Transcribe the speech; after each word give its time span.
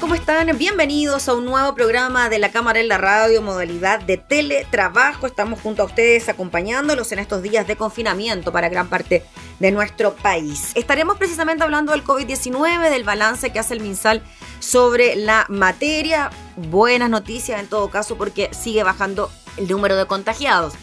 ¿Cómo 0.00 0.14
están? 0.14 0.56
Bienvenidos 0.56 1.28
a 1.28 1.34
un 1.34 1.44
nuevo 1.44 1.74
programa 1.74 2.28
de 2.28 2.38
la 2.38 2.52
Cámara 2.52 2.78
en 2.78 2.86
la 2.86 2.98
Radio, 2.98 3.42
modalidad 3.42 4.00
de 4.00 4.16
teletrabajo. 4.16 5.26
Estamos 5.26 5.60
junto 5.60 5.82
a 5.82 5.86
ustedes 5.86 6.28
acompañándolos 6.28 7.10
en 7.10 7.18
estos 7.18 7.42
días 7.42 7.66
de 7.66 7.74
confinamiento 7.74 8.52
para 8.52 8.68
gran 8.68 8.88
parte 8.88 9.24
de 9.58 9.72
nuestro 9.72 10.14
país. 10.14 10.70
Estaremos 10.76 11.18
precisamente 11.18 11.64
hablando 11.64 11.90
del 11.90 12.04
COVID-19, 12.04 12.90
del 12.90 13.02
balance 13.02 13.50
que 13.50 13.58
hace 13.58 13.74
el 13.74 13.80
MinSal 13.80 14.22
sobre 14.60 15.16
la 15.16 15.46
materia. 15.48 16.30
Buenas 16.56 17.10
noticias 17.10 17.58
en 17.58 17.66
todo 17.66 17.90
caso 17.90 18.16
porque 18.16 18.50
sigue 18.52 18.84
bajando 18.84 19.32
el 19.56 19.66
número 19.66 19.96
de 19.96 20.06
contagiados. 20.06 20.74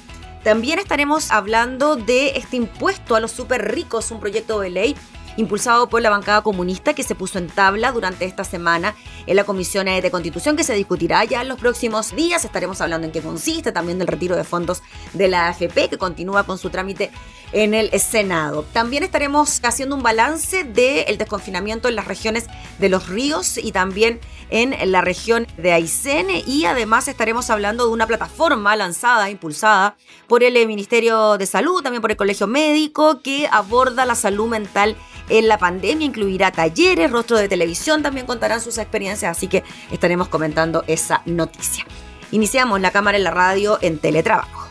También 0.44 0.78
estaremos 0.78 1.32
hablando 1.32 1.96
de 1.96 2.38
este 2.38 2.58
impuesto 2.58 3.16
a 3.16 3.22
los 3.22 3.32
super 3.32 3.74
ricos, 3.74 4.12
un 4.12 4.20
proyecto 4.20 4.60
de 4.60 4.70
ley 4.70 4.96
impulsado 5.38 5.90
por 5.90 6.02
la 6.02 6.10
bancada 6.10 6.42
comunista 6.42 6.94
que 6.94 7.04
se 7.04 7.16
puso 7.16 7.38
en 7.38 7.48
tabla 7.48 7.92
durante 7.92 8.26
esta 8.26 8.44
semana 8.44 8.96
en 9.26 9.36
la 9.36 9.44
Comisión 9.44 9.86
de 9.86 10.12
Constitución 10.12 10.56
que 10.56 10.64
se 10.64 10.74
discutirá 10.74 11.24
ya 11.24 11.42
en 11.42 11.48
los 11.48 11.60
próximos 11.60 12.16
días. 12.16 12.46
Estaremos 12.46 12.82
hablando 12.82 13.06
en 13.06 13.14
qué 13.14 13.22
consiste, 13.22 13.72
también 13.72 14.00
del 14.00 14.08
retiro 14.08 14.36
de 14.36 14.44
fondos 14.44 14.82
de 15.14 15.28
la 15.28 15.48
AFP 15.48 15.90
que 15.90 15.98
continúa 15.98 16.44
con 16.44 16.58
su 16.58 16.70
trámite 16.70 17.12
en 17.52 17.74
el 17.74 17.90
Senado. 18.00 18.66
También 18.74 19.04
estaremos 19.04 19.62
haciendo 19.64 19.96
un 19.96 20.04
balance 20.04 20.64
del 20.64 21.18
desconfinamiento 21.18 21.88
en 21.88 21.96
las 21.96 22.06
regiones 22.06 22.48
de 22.80 22.90
los 22.90 23.08
ríos 23.08 23.58
y 23.58 23.72
también 23.72 24.20
en 24.50 24.92
la 24.92 25.02
región 25.02 25.48
de 25.58 25.72
Aysén 25.72 26.28
y 26.46 26.66
además 26.66 27.08
estaremos 27.08 27.50
hablando 27.50 27.86
de 27.86 27.94
una 27.94 28.08
plataforma 28.08 28.76
lanzada, 28.76 29.30
impulsada 29.30 29.96
por 30.28 30.44
el 30.44 30.68
Ministerio 30.68 31.38
de 31.38 31.46
Salud, 31.46 31.82
también 31.82 32.02
por 32.02 32.12
el 32.12 32.18
Colegio 32.18 32.48
Médico, 32.48 33.22
que 33.22 33.48
aborda 33.52 34.06
la 34.06 34.16
salud 34.16 34.48
mental 34.48 34.96
en 35.30 35.48
la 35.48 35.58
pandemia, 35.58 36.06
incluirá 36.06 36.52
talleres, 36.52 37.12
rostros 37.12 37.40
de 37.40 37.48
televisión, 37.48 38.04
también 38.04 38.26
contarán 38.26 38.62
sus 38.62 38.78
experiencias, 38.78 39.36
así 39.36 39.48
que 39.48 39.64
estaremos 39.92 40.28
comentando 40.28 40.84
esa 40.88 41.22
noticia. 41.26 41.86
Iniciamos 42.32 42.82
la 42.82 42.92
cámara 42.92 43.18
en 43.18 43.24
la 43.24 43.32
radio 43.32 43.78
en 43.82 44.00
teletrabajo. 44.00 44.65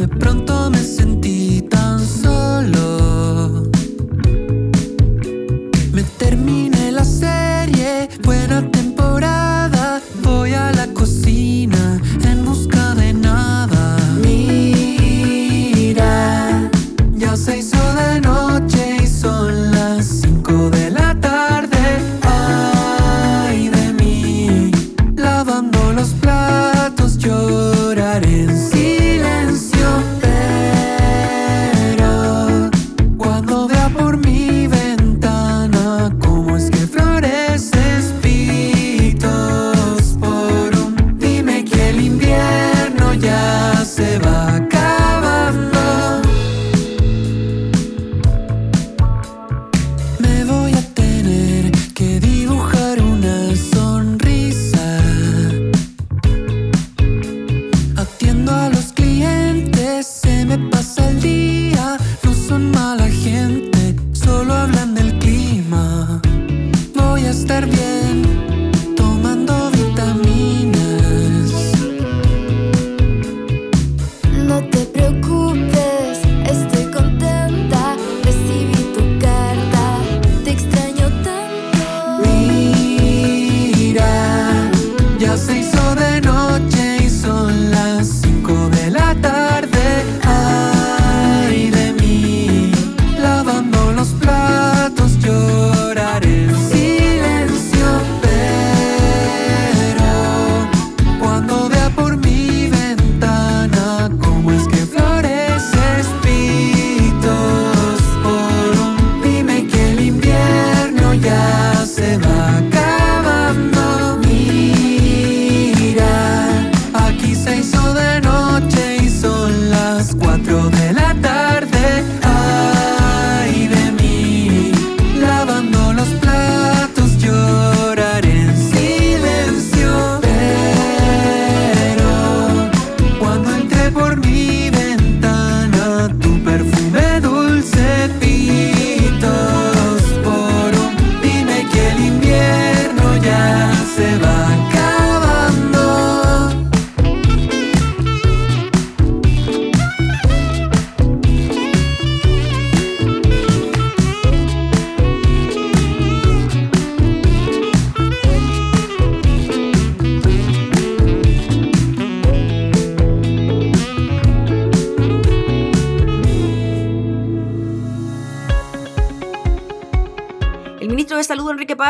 Me 0.00 0.29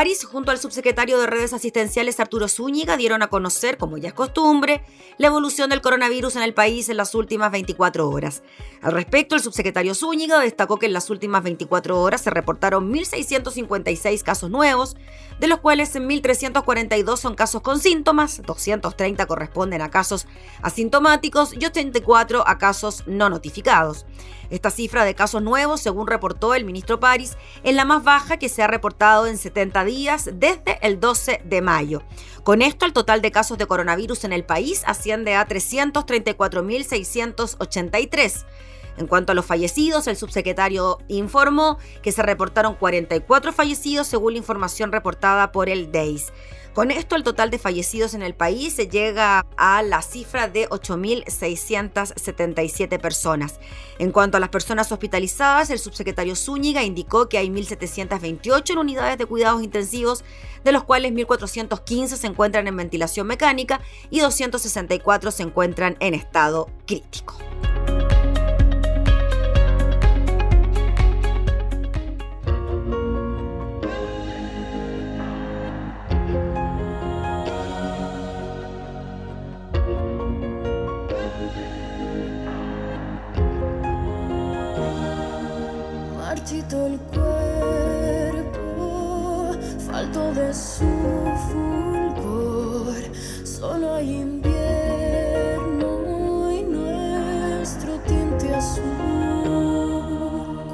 París, 0.00 0.25
junto 0.25 0.50
al 0.50 0.58
subsecretario 0.58 1.20
de 1.20 1.26
Redes 1.26 1.52
Asistenciales 1.52 2.20
Arturo 2.20 2.49
Zúñiga, 2.49 2.97
dieron 2.97 3.23
a 3.23 3.29
conocer, 3.29 3.76
como 3.76 3.99
ya 3.99 4.08
es 4.08 4.14
costumbre, 4.14 4.82
la 5.19 5.26
evolución 5.26 5.69
del 5.69 5.82
coronavirus 5.82 6.37
en 6.37 6.43
el 6.43 6.55
país 6.55 6.88
en 6.88 6.97
las 6.97 7.14
últimas 7.14 7.52
24 7.52 8.08
horas. 8.08 8.43
Al 8.81 8.93
respecto, 8.93 9.35
el 9.35 9.43
subsecretario 9.43 9.94
Zúñiga 9.94 10.41
destacó 10.41 10.79
que 10.79 10.87
en 10.87 10.94
las 10.94 11.11
últimas 11.11 11.43
24 11.43 12.00
horas 12.00 12.23
se 12.23 12.31
reportaron 12.31 12.91
1.656 12.91 14.23
casos 14.23 14.49
nuevos, 14.49 14.97
de 15.38 15.49
los 15.49 15.61
cuales 15.61 15.94
1.342 15.94 17.19
son 17.19 17.35
casos 17.35 17.61
con 17.61 17.79
síntomas, 17.79 18.41
230 18.46 19.26
corresponden 19.26 19.82
a 19.82 19.91
casos 19.91 20.26
asintomáticos 20.62 21.53
y 21.53 21.67
84 21.67 22.49
a 22.49 22.56
casos 22.56 23.03
no 23.06 23.29
notificados. 23.29 24.06
Esta 24.50 24.70
cifra 24.70 25.05
de 25.05 25.14
casos 25.14 25.43
nuevos, 25.43 25.81
según 25.81 26.06
reportó 26.06 26.55
el 26.55 26.64
ministro 26.64 27.00
París, 27.00 27.37
es 27.62 27.75
la 27.75 27.85
más 27.85 28.05
baja 28.05 28.37
que 28.37 28.49
se 28.49 28.62
ha 28.62 28.67
reportado 28.67 29.26
en 29.26 29.38
70 29.38 29.85
días 29.85 30.31
desde 30.35 30.79
el 30.82 31.00
12 31.00 31.41
de 31.44 31.62
mayo. 31.62 32.02
Con 32.43 32.62
esto, 32.62 32.85
el 32.85 32.93
total 32.93 33.23
de 33.23 33.31
casos 33.31 33.58
de 33.58 33.67
coronavirus 33.67 34.25
en 34.25 34.32
el 34.32 34.44
país 34.44 34.82
asciende 34.87 35.37
a 35.37 35.47
334.683. 35.47 38.44
En 38.97 39.06
cuanto 39.06 39.32
a 39.32 39.35
los 39.35 39.47
fallecidos, 39.47 40.06
el 40.08 40.17
subsecretario 40.17 40.99
informó 41.08 41.79
que 42.03 42.12
se 42.12 42.23
reportaron 42.23 42.75
44 42.75 43.53
fallecidos 43.53 44.06
según 44.06 44.35
la 44.35 44.38
información 44.38 44.93
reportada 44.93 45.50
por 45.53 45.69
el 45.69 45.93
DEIS. 45.93 46.32
Con 46.75 46.90
esto, 46.93 47.17
el 47.17 47.25
total 47.25 47.50
de 47.50 47.58
fallecidos 47.58 48.14
en 48.14 48.22
el 48.22 48.34
país 48.34 48.75
se 48.75 48.87
llega 48.87 49.44
a 49.56 49.82
la 49.82 50.02
cifra 50.02 50.46
de 50.46 50.69
8.677 50.69 53.00
personas. 53.00 53.58
En 53.99 54.12
cuanto 54.12 54.37
a 54.37 54.40
las 54.40 54.50
personas 54.50 54.93
hospitalizadas, 54.93 55.70
el 55.70 55.81
subsecretario 55.81 56.37
Zúñiga 56.37 56.84
indicó 56.84 57.28
que 57.28 57.38
hay 57.38 57.49
1.728 57.49 58.70
en 58.70 58.78
unidades 58.78 59.19
de 59.19 59.26
cuidados 59.26 59.64
intensivos, 59.64 60.22
de 60.62 60.70
los 60.72 60.84
cuales 60.84 61.11
1.415 61.12 62.17
se 62.17 62.28
encuentran 62.28 62.69
en 62.69 62.76
ventilación 62.76 63.26
mecánica 63.26 63.81
y 64.08 64.20
264 64.20 65.32
se 65.32 65.43
encuentran 65.43 65.96
en 65.99 66.14
estado 66.14 66.70
crítico. 66.87 67.37
El 86.72 86.99
cuerpo, 87.12 88.61
falto 89.87 90.32
de 90.34 90.55
su 90.55 90.87
fulgor, 91.49 92.94
solo 93.44 93.94
hay 93.94 94.20
invierno 94.20 95.72
y 96.52 96.62
nuestro 96.62 97.99
tinte 98.06 98.55
azul. 98.55 98.84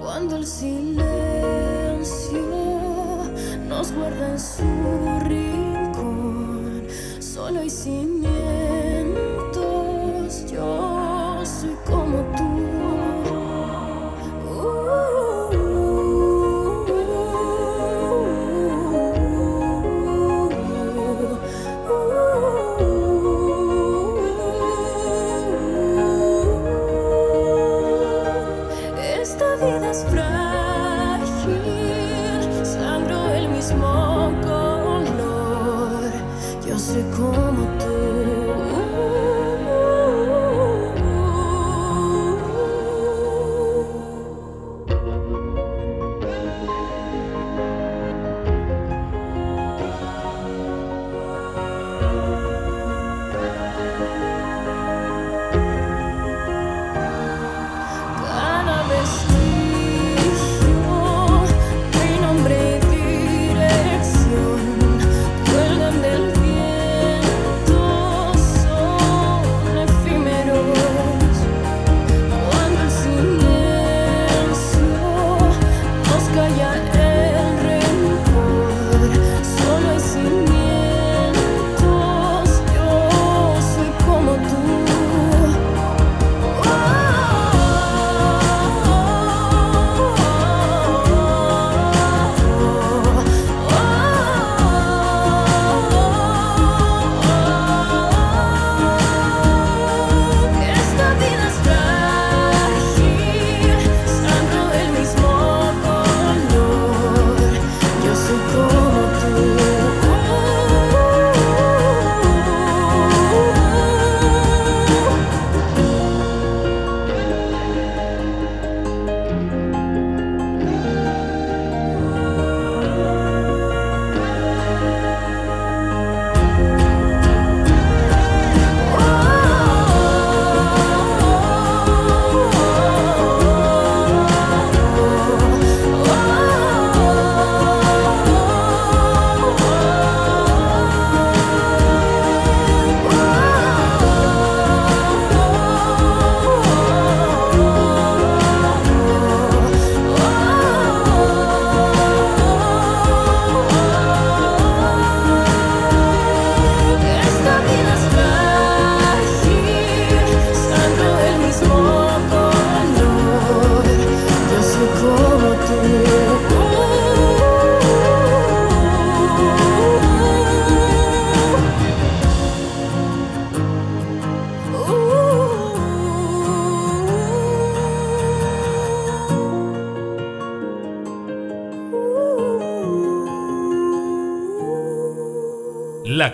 Cuando 0.03 0.37
el 0.37 0.47
silencio 0.47 1.07
nos 3.67 3.91
guarda 3.93 4.33
en 4.33 4.39
su 4.39 4.96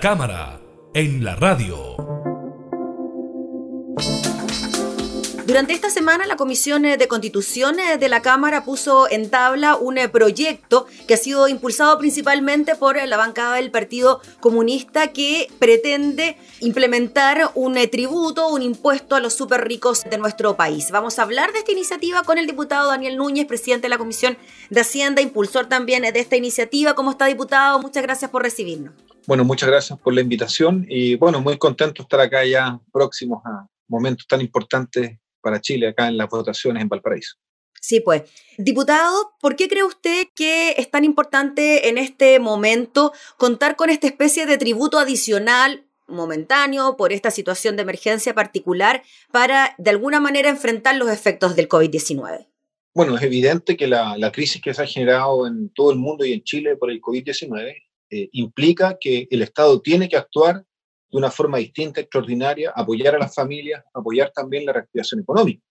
cámara, 0.03 0.61
en 0.95 1.23
la 1.23 1.37
radio. 1.37 1.95
Durante 5.47 5.75
esta 5.75 5.91
semana, 5.91 6.27
la 6.27 6.35
Comisión 6.35 6.83
de 6.83 7.07
Constitución 7.07 7.77
de 8.01 8.09
la 8.09 8.21
Cámara 8.21 8.65
puso 8.65 9.09
en 9.09 9.31
tabla 9.31 9.77
un 9.77 10.01
proyecto 10.11 10.87
que 11.07 11.15
ha 11.15 11.17
sido 11.17 11.47
impulsado 11.47 11.99
principalmente 11.99 12.75
por 12.75 12.97
la 12.97 13.17
bancada 13.17 13.55
del 13.55 13.71
Partido 13.71 14.21
Comunista 14.41 15.13
que 15.13 15.47
pretende 15.61 16.37
implementar 16.59 17.53
un 17.55 17.75
tributo, 17.89 18.49
un 18.49 18.63
impuesto 18.63 19.15
a 19.15 19.21
los 19.21 19.35
súper 19.35 19.69
ricos 19.69 20.03
de 20.03 20.19
nuestro 20.19 20.57
país. 20.57 20.91
Vamos 20.91 21.21
a 21.21 21.23
hablar 21.23 21.53
de 21.53 21.61
esta 21.61 21.71
iniciativa 21.71 22.25
con 22.25 22.39
el 22.39 22.49
diputado 22.49 22.89
Daniel 22.89 23.17
Núñez, 23.17 23.47
presidente 23.47 23.85
de 23.85 23.91
la 23.91 23.99
Comisión 23.99 24.37
de 24.69 24.81
Hacienda, 24.81 25.23
impulsor 25.23 25.67
también 25.67 26.03
de 26.03 26.19
esta 26.19 26.35
iniciativa. 26.35 26.97
¿Cómo 26.97 27.13
está, 27.13 27.27
diputado? 27.27 27.79
Muchas 27.79 28.03
gracias 28.03 28.33
por 28.33 28.43
recibirnos. 28.43 28.95
Bueno, 29.27 29.45
muchas 29.45 29.69
gracias 29.69 29.99
por 29.99 30.15
la 30.15 30.21
invitación 30.21 30.87
y 30.89 31.15
bueno, 31.15 31.41
muy 31.41 31.57
contento 31.59 32.03
de 32.03 32.05
estar 32.05 32.21
acá 32.21 32.45
ya 32.45 32.81
próximos 32.93 33.43
a 33.45 33.67
momentos 33.89 34.27
tan 34.27 34.41
importantes 34.41 35.19
para 35.41 35.61
Chile 35.61 35.89
acá 35.89 36.09
en 36.09 36.17
las 36.17 36.29
votaciones 36.29 36.83
en 36.83 36.89
Valparaíso. 36.89 37.37
Sí, 37.81 38.01
pues. 38.01 38.23
Diputado, 38.59 39.33
¿por 39.41 39.57
qué 39.57 39.69
cree 39.69 39.83
usted 39.83 40.29
que 40.35 40.77
es 40.79 40.91
tan 40.91 41.05
importante 41.05 41.89
en 41.89 41.99
este 41.99 42.39
momento 42.39 43.13
contar 43.37 43.75
con 43.75 43.91
esta 43.91 44.07
especie 44.07 44.47
de 44.47 44.57
tributo 44.57 44.99
adicional 44.99 45.85
momentáneo 46.07 46.97
por 46.97 47.13
esta 47.13 47.31
situación 47.31 47.77
de 47.77 47.83
emergencia 47.83 48.35
particular 48.35 49.03
para 49.33 49.75
de 49.79 49.91
alguna 49.91 50.21
manera 50.21 50.49
enfrentar 50.49 50.97
los 50.97 51.11
efectos 51.11 51.57
del 51.57 51.69
COVID-19? 51.69 52.47
Bueno, 52.95 53.17
es 53.17 53.23
evidente 53.23 53.77
que 53.77 53.87
la, 53.87 54.31
crisis 54.33 54.61
que 54.61 54.75
se 54.75 54.83
ha 54.83 54.87
generado 54.87 55.47
en 55.47 55.71
todo 55.71 55.93
el 55.93 55.99
mundo 55.99 56.25
y 56.25 56.35
en 56.35 56.45
Chile 56.45 56.77
por 56.77 56.91
el 56.91 57.01
COVID-19 57.01 57.82
eh, 58.15 58.29
implica 58.33 58.99
que 59.01 59.27
el 59.31 59.41
Estado 59.41 59.81
tiene 59.81 60.07
que 60.07 60.19
actuar 60.19 60.57
de 60.57 61.17
una 61.17 61.31
forma 61.31 61.57
distinta, 61.57 62.03
extraordinaria, 62.03 62.71
apoyar 62.77 63.15
a 63.15 63.19
las 63.19 63.35
familias, 63.35 63.83
apoyar 63.95 64.31
también 64.35 64.67
la 64.67 64.75
reactivación 64.75 65.23
económica. 65.23 65.63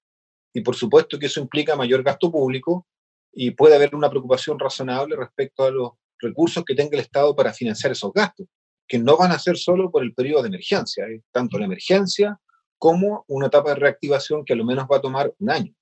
Y 0.51 0.61
por 0.61 0.75
supuesto 0.75 1.19
que 1.19 1.27
eso 1.27 1.39
implica 1.39 1.75
mayor 1.75 2.01
gasto 2.01 2.31
público 2.31 2.87
y 3.31 3.51
puede 3.51 3.75
haber 3.75 3.93
una 3.93 4.09
preocupación 4.09 4.57
razonable 4.57 5.15
respecto 5.15 5.65
a 5.65 5.69
los 5.69 5.91
recursos 6.17 6.65
que 6.65 6.73
tenga 6.73 6.95
el 6.95 7.01
Estado 7.01 7.35
para 7.35 7.53
financiar 7.53 7.91
esos 7.91 8.11
gastos, 8.11 8.47
que 8.87 8.97
no 8.97 9.17
van 9.17 9.31
a 9.31 9.37
ser 9.37 9.55
solo 9.55 9.91
por 9.91 10.01
el 10.01 10.15
periodo 10.15 10.41
de 10.41 10.47
emergencia, 10.47 11.05
¿eh? 11.05 11.21
tanto 11.31 11.59
la 11.59 11.65
emergencia 11.65 12.39
como 12.79 13.23
una 13.27 13.47
etapa 13.47 13.69
de 13.69 13.75
reactivación 13.75 14.43
que 14.43 14.53
a 14.53 14.55
lo 14.55 14.65
menos 14.65 14.87
va 14.91 14.97
a 14.97 15.01
tomar 15.01 15.31
un 15.37 15.49
año. 15.51 15.75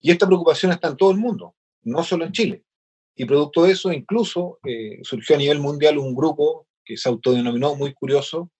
Y 0.00 0.10
esta 0.10 0.26
preocupación 0.26 0.72
está 0.72 0.88
en 0.88 0.96
todo 0.96 1.10
el 1.10 1.18
mundo, 1.18 1.54
no 1.82 2.02
solo 2.02 2.24
en 2.24 2.32
Chile. 2.32 2.64
Y 3.16 3.24
producto 3.24 3.64
de 3.64 3.72
eso, 3.72 3.92
incluso 3.92 4.58
eh, 4.66 4.98
surgió 5.02 5.36
a 5.36 5.38
nivel 5.38 5.60
mundial 5.60 5.98
un 5.98 6.14
grupo 6.14 6.66
que 6.84 6.96
se 6.96 7.08
autodenominó 7.08 7.74
muy 7.76 7.94
curioso, 7.94 8.50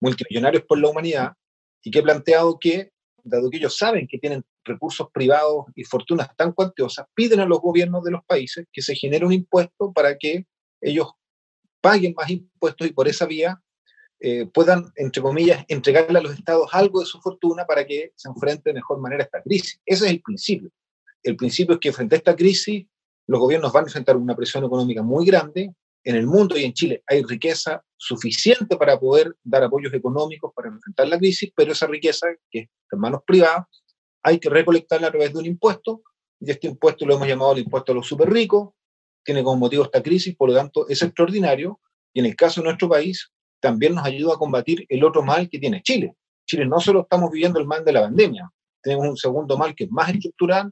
multimillonarios 0.00 0.64
por 0.64 0.78
la 0.78 0.88
humanidad 0.88 1.32
y 1.82 1.90
que 1.90 1.98
he 1.98 2.02
planteado 2.02 2.58
que, 2.58 2.92
dado 3.22 3.50
que 3.50 3.56
ellos 3.56 3.76
saben 3.76 4.06
que 4.08 4.18
tienen 4.18 4.44
recursos 4.64 5.08
privados 5.12 5.66
y 5.74 5.84
fortunas 5.84 6.28
tan 6.36 6.52
cuantiosas, 6.52 7.06
piden 7.14 7.40
a 7.40 7.46
los 7.46 7.60
gobiernos 7.60 8.04
de 8.04 8.12
los 8.12 8.24
países 8.24 8.66
que 8.72 8.82
se 8.82 8.94
genere 8.94 9.26
un 9.26 9.32
impuesto 9.32 9.92
para 9.92 10.16
que 10.16 10.46
ellos 10.80 11.08
paguen 11.80 12.14
más 12.16 12.30
impuestos 12.30 12.86
y 12.86 12.92
por 12.92 13.08
esa 13.08 13.26
vía 13.26 13.60
eh, 14.20 14.46
puedan, 14.46 14.90
entre 14.96 15.20
comillas, 15.20 15.64
entregarle 15.68 16.18
a 16.18 16.22
los 16.22 16.32
estados 16.32 16.70
algo 16.72 17.00
de 17.00 17.06
su 17.06 17.20
fortuna 17.20 17.66
para 17.66 17.84
que 17.84 18.12
se 18.14 18.28
enfrente 18.28 18.70
de 18.70 18.74
mejor 18.74 18.98
manera 19.00 19.22
a 19.22 19.26
esta 19.26 19.42
crisis. 19.42 19.80
Ese 19.84 20.06
es 20.06 20.12
el 20.12 20.22
principio. 20.22 20.70
El 21.22 21.36
principio 21.36 21.74
es 21.74 21.80
que 21.80 21.92
frente 21.92 22.14
a 22.14 22.18
esta 22.18 22.36
crisis 22.36 22.86
los 23.26 23.40
gobiernos 23.40 23.72
van 23.72 23.84
a 23.84 23.86
enfrentar 23.88 24.16
una 24.16 24.36
presión 24.36 24.64
económica 24.64 25.02
muy 25.02 25.26
grande, 25.26 25.74
en 26.04 26.16
el 26.16 26.26
mundo 26.26 26.56
y 26.58 26.64
en 26.64 26.74
Chile 26.74 27.02
hay 27.06 27.22
riqueza 27.22 27.82
suficiente 27.96 28.76
para 28.76 29.00
poder 29.00 29.34
dar 29.42 29.64
apoyos 29.64 29.92
económicos 29.94 30.52
para 30.54 30.68
enfrentar 30.68 31.08
la 31.08 31.18
crisis, 31.18 31.50
pero 31.56 31.72
esa 31.72 31.86
riqueza, 31.86 32.26
que 32.50 32.58
es 32.60 32.68
en 32.92 32.98
manos 32.98 33.22
privadas, 33.26 33.66
hay 34.22 34.38
que 34.38 34.50
recolectarla 34.50 35.08
a 35.08 35.10
través 35.10 35.32
de 35.32 35.38
un 35.38 35.46
impuesto, 35.46 36.02
y 36.40 36.50
este 36.50 36.66
impuesto 36.66 37.06
lo 37.06 37.14
hemos 37.14 37.26
llamado 37.26 37.52
el 37.52 37.60
impuesto 37.60 37.92
a 37.92 37.94
los 37.94 38.06
super 38.06 38.30
ricos, 38.30 38.70
tiene 39.24 39.42
como 39.42 39.56
motivo 39.56 39.84
esta 39.84 40.02
crisis, 40.02 40.36
por 40.36 40.50
lo 40.50 40.56
tanto 40.56 40.86
es 40.88 41.00
extraordinario, 41.02 41.80
y 42.12 42.20
en 42.20 42.26
el 42.26 42.36
caso 42.36 42.60
de 42.60 42.66
nuestro 42.66 42.88
país, 42.88 43.30
también 43.60 43.94
nos 43.94 44.04
ayuda 44.04 44.34
a 44.34 44.38
combatir 44.38 44.84
el 44.90 45.02
otro 45.02 45.22
mal 45.22 45.48
que 45.48 45.58
tiene 45.58 45.82
Chile. 45.82 46.14
Chile 46.46 46.66
no 46.66 46.78
solo 46.80 47.02
estamos 47.02 47.30
viviendo 47.30 47.58
el 47.58 47.66
mal 47.66 47.82
de 47.82 47.92
la 47.92 48.02
pandemia, 48.02 48.50
tenemos 48.82 49.08
un 49.08 49.16
segundo 49.16 49.56
mal 49.56 49.74
que 49.74 49.84
es 49.84 49.90
más 49.90 50.10
estructural, 50.10 50.70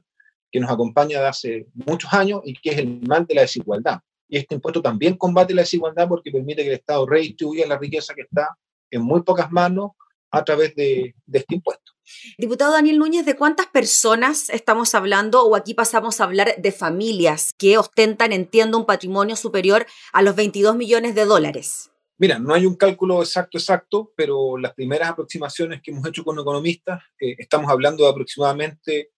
que 0.53 0.61
nos 0.61 0.71
acompaña 0.71 1.19
de 1.19 1.27
hace 1.27 1.67
muchos 1.73 2.13
años 2.13 2.39
y 2.45 2.53
que 2.53 2.69
es 2.69 2.77
el 2.77 3.01
mal 3.01 3.25
de 3.25 3.35
la 3.35 3.41
desigualdad 3.41 3.99
y 4.33 4.37
este 4.37 4.55
impuesto 4.55 4.81
también 4.81 5.15
combate 5.15 5.53
la 5.53 5.61
desigualdad 5.61 6.07
porque 6.07 6.31
permite 6.31 6.63
que 6.63 6.69
el 6.69 6.75
Estado 6.75 7.05
redistribuya 7.05 7.67
la 7.67 7.77
riqueza 7.77 8.15
que 8.15 8.23
está 8.23 8.57
en 8.89 9.03
muy 9.03 9.21
pocas 9.21 9.51
manos 9.51 9.91
a 10.31 10.43
través 10.43 10.73
de, 10.75 11.13
este 11.31 11.53
impuesto. 11.53 11.91
Diputado 12.39 12.73
Daniel 12.73 12.97
Núñez, 12.97 13.27
¿de 13.27 13.35
cuántas 13.35 13.67
personas 13.67 14.49
estamos 14.49 14.95
hablando 14.95 15.45
o 15.45 15.55
aquí 15.55 15.75
pasamos 15.75 16.19
a 16.19 16.23
hablar 16.23 16.55
de 16.57 16.71
familias 16.71 17.53
que 17.59 17.77
ostentan, 17.77 18.31
entiendo, 18.31 18.79
un 18.79 18.87
patrimonio 18.87 19.35
superior 19.35 19.85
a 20.11 20.23
los 20.23 20.35
22 20.35 20.75
millones 20.75 21.13
de 21.13 21.25
dólares? 21.25 21.91
Mira, 22.17 22.39
no 22.39 22.55
hay 22.55 22.65
un 22.65 22.75
cálculo 22.75 23.21
exacto, 23.21 23.59
exacto, 23.59 24.13
pero 24.17 24.57
las 24.57 24.73
primeras 24.73 25.11
aproximaciones 25.11 25.81
que 25.83 25.91
hemos 25.91 26.07
hecho 26.07 26.23
con 26.23 26.39
economistas, 26.39 27.03
eh, 27.19 27.35
estamos 27.37 27.69
hablando 27.69 28.03
de 28.03 28.09
aproximadamente 28.09 29.11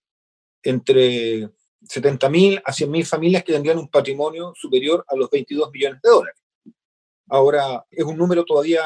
entre 0.66 1.50
70.000 1.88 2.62
a 2.66 2.72
100.000 2.72 3.06
familias 3.06 3.44
que 3.44 3.54
tendrían 3.54 3.78
un 3.78 3.88
patrimonio 3.88 4.54
superior 4.56 5.06
a 5.08 5.16
los 5.16 5.30
22 5.30 5.72
millones 5.72 6.02
de 6.02 6.10
dólares. 6.10 6.42
Ahora, 7.30 7.86
es 7.90 8.04
un 8.04 8.18
número 8.18 8.44
todavía 8.44 8.84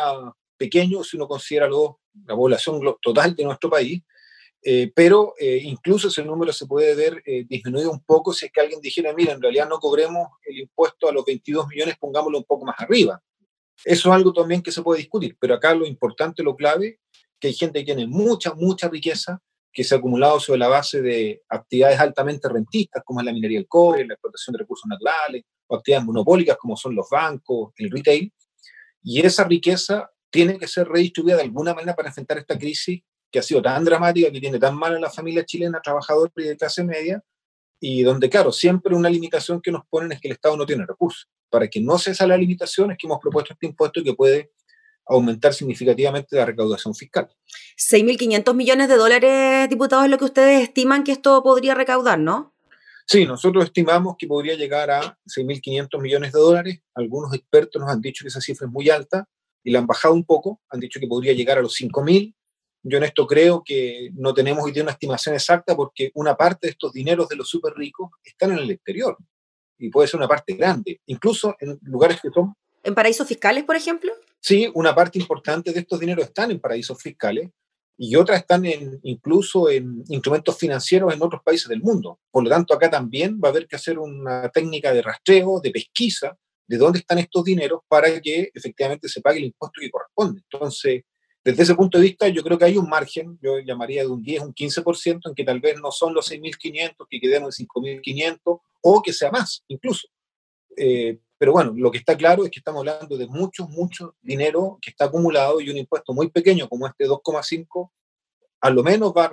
pequeño 0.58 1.04
si 1.04 1.18
uno 1.18 1.28
considera 1.28 1.68
la 1.68 2.36
población 2.36 2.82
total 3.02 3.36
de 3.36 3.44
nuestro 3.44 3.70
país, 3.70 4.02
eh, 4.62 4.92
pero 4.94 5.34
eh, 5.40 5.62
incluso 5.64 6.10
ese 6.10 6.24
número 6.24 6.52
se 6.52 6.66
puede 6.66 6.94
ver 6.94 7.24
eh, 7.26 7.46
disminuido 7.48 7.92
un 7.92 8.02
poco 8.02 8.34
si 8.34 8.46
es 8.46 8.52
que 8.52 8.60
alguien 8.60 8.82
dijera, 8.82 9.14
mira, 9.14 9.32
en 9.32 9.42
realidad 9.42 9.70
no 9.70 9.80
cobremos 9.80 10.28
el 10.44 10.60
impuesto 10.60 11.08
a 11.08 11.14
los 11.14 11.24
22 11.26 11.68
millones, 11.68 11.96
pongámoslo 11.98 12.40
un 12.40 12.44
poco 12.44 12.66
más 12.66 12.76
arriba. 12.80 13.22
Eso 13.86 14.10
es 14.10 14.16
algo 14.16 14.34
también 14.34 14.62
que 14.62 14.74
se 14.74 14.82
puede 14.82 15.00
discutir, 15.00 15.38
pero 15.40 15.56
acá 15.56 15.74
lo 15.74 15.86
importante, 15.86 16.44
lo 16.44 16.56
clave, 16.58 17.00
que 17.40 17.48
hay 17.48 17.54
gente 17.54 17.80
que 17.80 17.86
tiene 17.86 18.06
mucha, 18.06 18.54
mucha 18.54 18.90
riqueza, 18.90 19.42
que 19.72 19.84
se 19.84 19.96
ha 19.96 19.98
acumulado 20.00 20.40
sobre 20.40 20.60
la 20.60 20.68
base 20.68 21.02
de 21.02 21.44
actividades 21.48 22.00
altamente 22.00 22.50
rentistas, 22.50 23.04
como 23.06 23.20
es 23.20 23.26
la 23.26 23.34
minería 23.34 23.60
del 23.60 23.68
cobre, 23.68 24.06
la 24.06 24.16
explotación 24.16 24.54
de 24.54 24.60
recursos 24.60 24.88
naturales, 24.88 25.44
o 25.68 25.76
actividades 25.76 26.06
monopólicas, 26.06 26.58
como 26.58 26.76
son 26.76 26.96
los 26.96 27.08
bancos, 27.10 27.72
el 27.78 27.92
retail. 27.92 28.34
Y 29.04 29.26
esa 29.26 29.44
riqueza 29.44 30.10
tiene 30.30 30.58
que 30.58 30.68
ser 30.68 30.88
redistribuida 30.88 31.38
de 31.38 31.44
alguna 31.44 31.74
manera 31.74 31.96
para 31.96 32.10
enfrentar 32.10 32.38
esta 32.40 32.58
crisis 32.58 33.02
que 33.32 33.40
ha 33.40 33.44
sido 33.44 33.62
tan 33.62 33.86
dramática, 33.86 34.32
que 34.32 34.40
tiene 34.40 34.58
tan 34.58 34.76
mal 34.76 34.96
a 34.96 35.00
la 35.00 35.10
familia 35.10 35.46
chilena, 35.46 35.80
trabajadora 35.82 36.32
y 36.38 36.44
de 36.44 36.58
clase 36.58 36.84
media, 36.84 37.24
y 37.80 38.02
donde, 38.02 38.30
claro, 38.30 38.52
siempre 38.52 38.96
una 38.96 39.10
limitación 39.10 39.62
que 39.62 39.72
nos 39.72 39.84
ponen 39.88 40.12
es 40.12 40.20
que 40.20 40.28
el 40.28 40.34
Estado 40.34 40.58
no 40.58 40.66
tiene 40.66 40.86
recursos. 40.86 41.30
Para 41.50 41.68
que 41.68 41.80
no 41.80 41.98
cesa 41.98 42.28
la 42.28 42.38
limitación 42.38 42.92
es 42.92 42.98
que 42.98 43.08
hemos 43.08 43.20
propuesto 43.20 43.54
este 43.54 43.68
impuesto 43.68 44.04
que 44.04 44.14
puede 44.14 44.52
aumentar 45.10 45.54
significativamente 45.54 46.36
la 46.36 46.46
recaudación 46.46 46.94
fiscal. 46.94 47.28
6.500 47.78 48.54
millones 48.54 48.88
de 48.88 48.96
dólares, 48.96 49.70
diputados, 49.70 50.06
es 50.06 50.12
lo 50.12 50.18
que 50.18 50.26
ustedes 50.26 50.62
estiman 50.64 51.04
que 51.04 51.12
esto 51.12 51.42
podría 51.44 51.74
recaudar, 51.74 52.20
¿no? 52.20 52.54
Sí, 53.06 53.26
nosotros 53.26 53.66
estimamos 53.66 54.16
que 54.20 54.28
podría 54.28 54.54
llegar 54.54 54.92
a 54.92 55.18
6.500 55.26 56.00
millones 56.00 56.32
de 56.32 56.40
dólares. 56.40 56.80
Algunos 56.94 57.34
expertos 57.34 57.82
nos 57.82 57.90
han 57.90 58.02
dicho 58.02 58.24
que 58.24 58.28
esa 58.28 58.40
cifra 58.40 58.68
es 58.68 58.72
muy 58.72 58.90
alta 58.92 59.28
y 59.64 59.72
la 59.72 59.80
han 59.80 59.88
bajado 59.88 60.14
un 60.14 60.24
poco. 60.24 60.62
Han 60.70 60.80
dicho 60.80 61.00
que 61.00 61.08
podría 61.08 61.34
llegar 61.34 61.58
a 61.58 61.62
los 61.62 61.76
5.000. 61.76 62.36
Yo 62.84 62.98
en 63.00 63.04
esto 63.04 63.26
creo 63.26 63.64
que 63.66 64.12
no 64.14 64.34
tenemos 64.34 64.64
hoy 64.64 64.72
día 64.72 64.84
una 64.84 64.92
estimación 64.92 65.34
exacta 65.34 65.76
porque 65.76 66.12
una 66.14 66.36
parte 66.36 66.68
de 66.68 66.72
estos 66.72 66.94
dineros 66.94 67.28
de 67.28 67.36
los 67.36 67.50
súper 67.50 67.74
ricos 67.74 68.12
están 68.24 68.52
en 68.52 68.60
el 68.60 68.72
exterior 68.72 69.18
y 69.80 69.90
puede 69.90 70.08
ser 70.08 70.20
una 70.20 70.28
parte 70.28 70.54
grande, 70.54 71.02
incluso 71.08 71.56
en 71.60 71.80
lugares 71.84 72.20
que 72.22 72.30
son... 72.30 72.54
¿En 72.84 72.94
paraísos 72.94 73.28
fiscales, 73.28 73.64
por 73.64 73.76
ejemplo? 73.76 74.12
Sí, 74.40 74.70
una 74.74 74.96
parte 74.96 75.20
importante 75.20 75.72
de 75.72 75.80
estos 75.80 76.00
dineros 76.00 76.26
están 76.26 76.52
en 76.52 76.60
paraísos 76.60 77.02
fiscales 77.02 77.50
y 77.98 78.16
otras 78.16 78.40
están 78.40 78.64
incluso 79.04 79.70
en 79.70 80.04
instrumentos 80.08 80.58
financieros 80.58 81.14
en 81.14 81.22
otros 81.22 81.42
países 81.44 81.68
del 81.68 81.82
mundo. 81.82 82.20
Por 82.32 82.44
lo 82.44 82.50
tanto, 82.50 82.74
acá 82.74 82.90
también 82.90 83.40
va 83.44 83.50
a 83.50 83.52
haber 83.52 83.68
que 83.68 83.76
hacer 83.76 84.00
una 84.00 84.50
técnica 84.50 84.94
de 84.94 85.02
rastreo, 85.02 85.60
de 85.60 85.72
pesquisa, 85.72 86.38
de 86.66 86.78
dónde 86.78 87.00
están 87.00 87.20
estos 87.20 87.44
dineros 87.44 87.82
para 87.88 88.22
que 88.22 88.50
efectivamente 88.54 89.10
se 89.10 89.22
pague 89.22 89.40
el 89.40 89.46
impuesto 89.46 89.82
que 89.82 89.90
corresponde. 89.90 90.42
Entonces, 90.50 91.04
desde 91.44 91.64
ese 91.64 91.76
punto 91.76 91.98
de 91.98 92.06
vista, 92.06 92.28
yo 92.30 92.44
creo 92.44 92.58
que 92.58 92.66
hay 92.66 92.78
un 92.78 92.88
margen, 92.88 93.38
yo 93.42 93.60
llamaría 93.60 94.04
de 94.04 94.08
un 94.08 94.22
10, 94.22 94.44
un 94.44 94.54
15%, 94.54 95.30
en 95.30 95.36
que 95.36 95.44
tal 95.44 95.60
vez 95.60 95.80
no 95.82 95.92
son 95.92 96.14
los 96.14 96.32
6.500, 96.32 97.08
que 97.10 97.20
quedemos 97.20 97.60
en 97.60 97.68
5.500, 97.68 98.62
o 98.82 99.02
que 99.02 99.12
sea 99.12 99.32
más, 99.32 99.64
incluso. 99.68 100.08
Eh, 100.78 101.20
pero 101.40 101.54
bueno, 101.54 101.74
lo 101.76 101.90
que 101.90 101.98
está 101.98 102.18
claro 102.18 102.44
es 102.44 102.52
que 102.52 102.60
estamos 102.60 102.82
hablando 102.82 103.18
de 103.18 103.26
mucho, 103.26 103.66
mucho 103.70 104.16
dinero 104.22 104.78
que 104.82 104.92
está 104.92 105.06
acumulado 105.06 105.62
y 105.62 105.70
un 105.70 105.78
impuesto 105.78 106.14
muy 106.14 106.30
pequeño 106.30 106.68
como 106.68 106.86
este 106.86 107.08
2,5 107.08 107.90
a 108.62 108.70
lo 108.70 108.84
menos 108.84 109.14
va 109.16 109.26
a, 109.26 109.32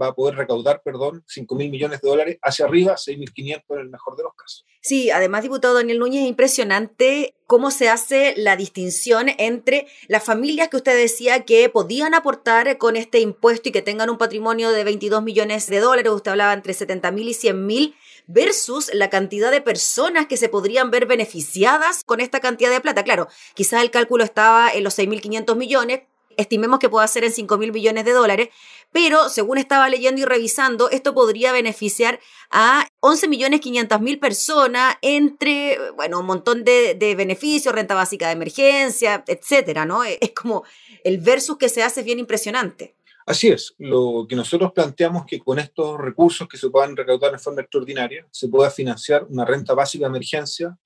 va 0.00 0.06
a 0.06 0.14
poder 0.14 0.36
recaudar, 0.36 0.82
perdón, 0.84 1.24
5 1.26 1.54
mil 1.56 1.70
millones 1.70 2.00
de 2.00 2.08
dólares, 2.08 2.38
hacia 2.42 2.64
arriba 2.64 2.94
6.500 2.94 3.62
en 3.70 3.78
el 3.78 3.90
mejor 3.90 4.16
de 4.16 4.22
los 4.22 4.34
casos. 4.34 4.64
Sí, 4.80 5.10
además, 5.10 5.42
diputado 5.42 5.74
Daniel 5.74 5.98
Núñez, 5.98 6.22
es 6.22 6.28
impresionante 6.28 7.34
cómo 7.46 7.70
se 7.70 7.88
hace 7.88 8.34
la 8.36 8.56
distinción 8.56 9.28
entre 9.38 9.86
las 10.08 10.24
familias 10.24 10.68
que 10.68 10.76
usted 10.76 10.96
decía 10.96 11.44
que 11.44 11.68
podían 11.68 12.14
aportar 12.14 12.78
con 12.78 12.96
este 12.96 13.18
impuesto 13.20 13.68
y 13.68 13.72
que 13.72 13.82
tengan 13.82 14.10
un 14.10 14.18
patrimonio 14.18 14.70
de 14.70 14.84
22 14.84 15.22
millones 15.22 15.66
de 15.66 15.80
dólares, 15.80 16.12
usted 16.12 16.30
hablaba 16.30 16.52
entre 16.52 16.72
70 16.72 17.10
mil 17.10 17.28
y 17.28 17.34
100 17.34 17.66
mil, 17.66 17.94
versus 18.26 18.90
la 18.94 19.10
cantidad 19.10 19.50
de 19.50 19.60
personas 19.60 20.26
que 20.26 20.36
se 20.36 20.48
podrían 20.48 20.90
ver 20.90 21.06
beneficiadas 21.06 22.02
con 22.04 22.20
esta 22.20 22.40
cantidad 22.40 22.70
de 22.70 22.80
plata. 22.80 23.04
Claro, 23.04 23.28
quizás 23.54 23.82
el 23.82 23.90
cálculo 23.90 24.24
estaba 24.24 24.70
en 24.70 24.84
los 24.84 24.98
6.500 24.98 25.56
millones, 25.56 26.02
estimemos 26.36 26.78
que 26.78 26.88
pueda 26.88 27.06
ser 27.06 27.24
en 27.24 27.32
5 27.32 27.58
mil 27.58 27.72
millones 27.72 28.04
de 28.04 28.12
dólares, 28.12 28.48
pero 28.90 29.28
según 29.28 29.58
estaba 29.58 29.88
leyendo 29.88 30.20
y 30.20 30.24
revisando, 30.24 30.90
esto 30.90 31.14
podría 31.14 31.52
beneficiar 31.52 32.20
a 32.50 32.86
11 33.00 33.28
millones 33.28 33.60
500 33.60 34.00
mil 34.00 34.18
personas 34.18 34.96
entre, 35.02 35.78
bueno, 35.96 36.20
un 36.20 36.26
montón 36.26 36.64
de, 36.64 36.94
de, 36.94 37.14
beneficios, 37.14 37.74
renta 37.74 37.94
básica 37.94 38.26
de 38.26 38.32
emergencia, 38.32 39.24
etcétera, 39.26 39.84
¿no? 39.84 40.04
Es 40.04 40.32
como 40.34 40.64
el 41.04 41.18
versus 41.18 41.56
que 41.56 41.68
se 41.68 41.82
hace 41.82 42.00
es 42.00 42.06
bien 42.06 42.18
impresionante. 42.18 42.94
Así 43.26 43.48
es, 43.48 43.74
lo 43.78 44.26
que 44.28 44.34
nosotros 44.34 44.72
planteamos 44.72 45.24
que 45.26 45.38
con 45.38 45.58
estos 45.58 45.98
recursos 46.00 46.48
que 46.48 46.56
se 46.56 46.70
puedan 46.70 46.96
recaudar 46.96 47.32
en 47.32 47.40
forma 47.40 47.62
extraordinaria, 47.62 48.26
se 48.30 48.48
pueda 48.48 48.70
financiar 48.70 49.24
una 49.28 49.44
renta 49.44 49.74
básica 49.74 50.06
de 50.06 50.10
emergencia 50.10 50.76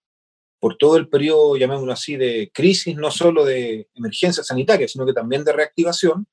por 0.59 0.77
todo 0.77 0.97
el 0.97 1.09
periodo, 1.09 1.57
llamémoslo 1.57 1.93
así, 1.93 2.17
de 2.17 2.51
crisis, 2.53 2.97
no 2.97 3.11
solo 3.11 3.45
de 3.45 3.89
emergencia 3.95 4.43
sanitaria, 4.43 4.89
sino 4.89 5.07
que 5.07 5.13
también 5.13 5.45
de 5.45 5.53
reactivación, 5.53 6.27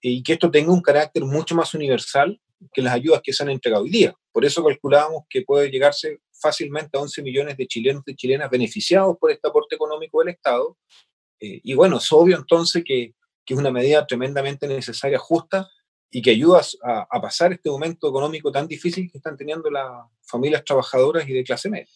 y 0.00 0.22
que 0.22 0.34
esto 0.34 0.50
tenga 0.50 0.72
un 0.72 0.82
carácter 0.82 1.24
mucho 1.24 1.54
más 1.54 1.74
universal 1.74 2.40
que 2.72 2.82
las 2.82 2.94
ayudas 2.94 3.20
que 3.22 3.32
se 3.32 3.42
han 3.42 3.50
entregado 3.50 3.84
hoy 3.84 3.90
día. 3.90 4.14
Por 4.32 4.44
eso 4.44 4.64
calculábamos 4.64 5.24
que 5.28 5.42
puede 5.42 5.70
llegarse 5.70 6.20
fácilmente 6.32 6.96
a 6.96 7.00
11 7.00 7.22
millones 7.22 7.56
de 7.56 7.66
chilenos 7.66 8.02
y 8.06 8.16
chilenas 8.16 8.50
beneficiados 8.50 9.16
por 9.18 9.30
este 9.30 9.48
aporte 9.48 9.76
económico 9.76 10.20
del 10.20 10.30
Estado. 10.30 10.76
Eh, 11.40 11.60
y 11.62 11.74
bueno, 11.74 11.98
es 11.98 12.12
obvio 12.12 12.36
entonces 12.36 12.82
que, 12.84 13.14
que, 13.44 13.54
es 13.54 13.60
una 13.60 13.70
medida 13.70 14.06
tremendamente 14.06 14.66
necesaria, 14.66 15.18
justa, 15.18 15.68
y 16.10 16.20
que 16.20 16.30
ayuda 16.30 16.60
a, 16.84 17.06
a 17.10 17.20
pasar 17.20 17.52
este 17.52 17.70
momento 17.70 18.08
económico 18.08 18.52
tan 18.52 18.68
difícil 18.68 19.10
que 19.10 19.18
están 19.18 19.36
teniendo 19.36 19.70
las 19.70 19.88
familias 20.22 20.62
trabajadoras 20.64 21.26
y 21.28 21.32
de 21.32 21.42
clase 21.42 21.70
media. 21.70 21.88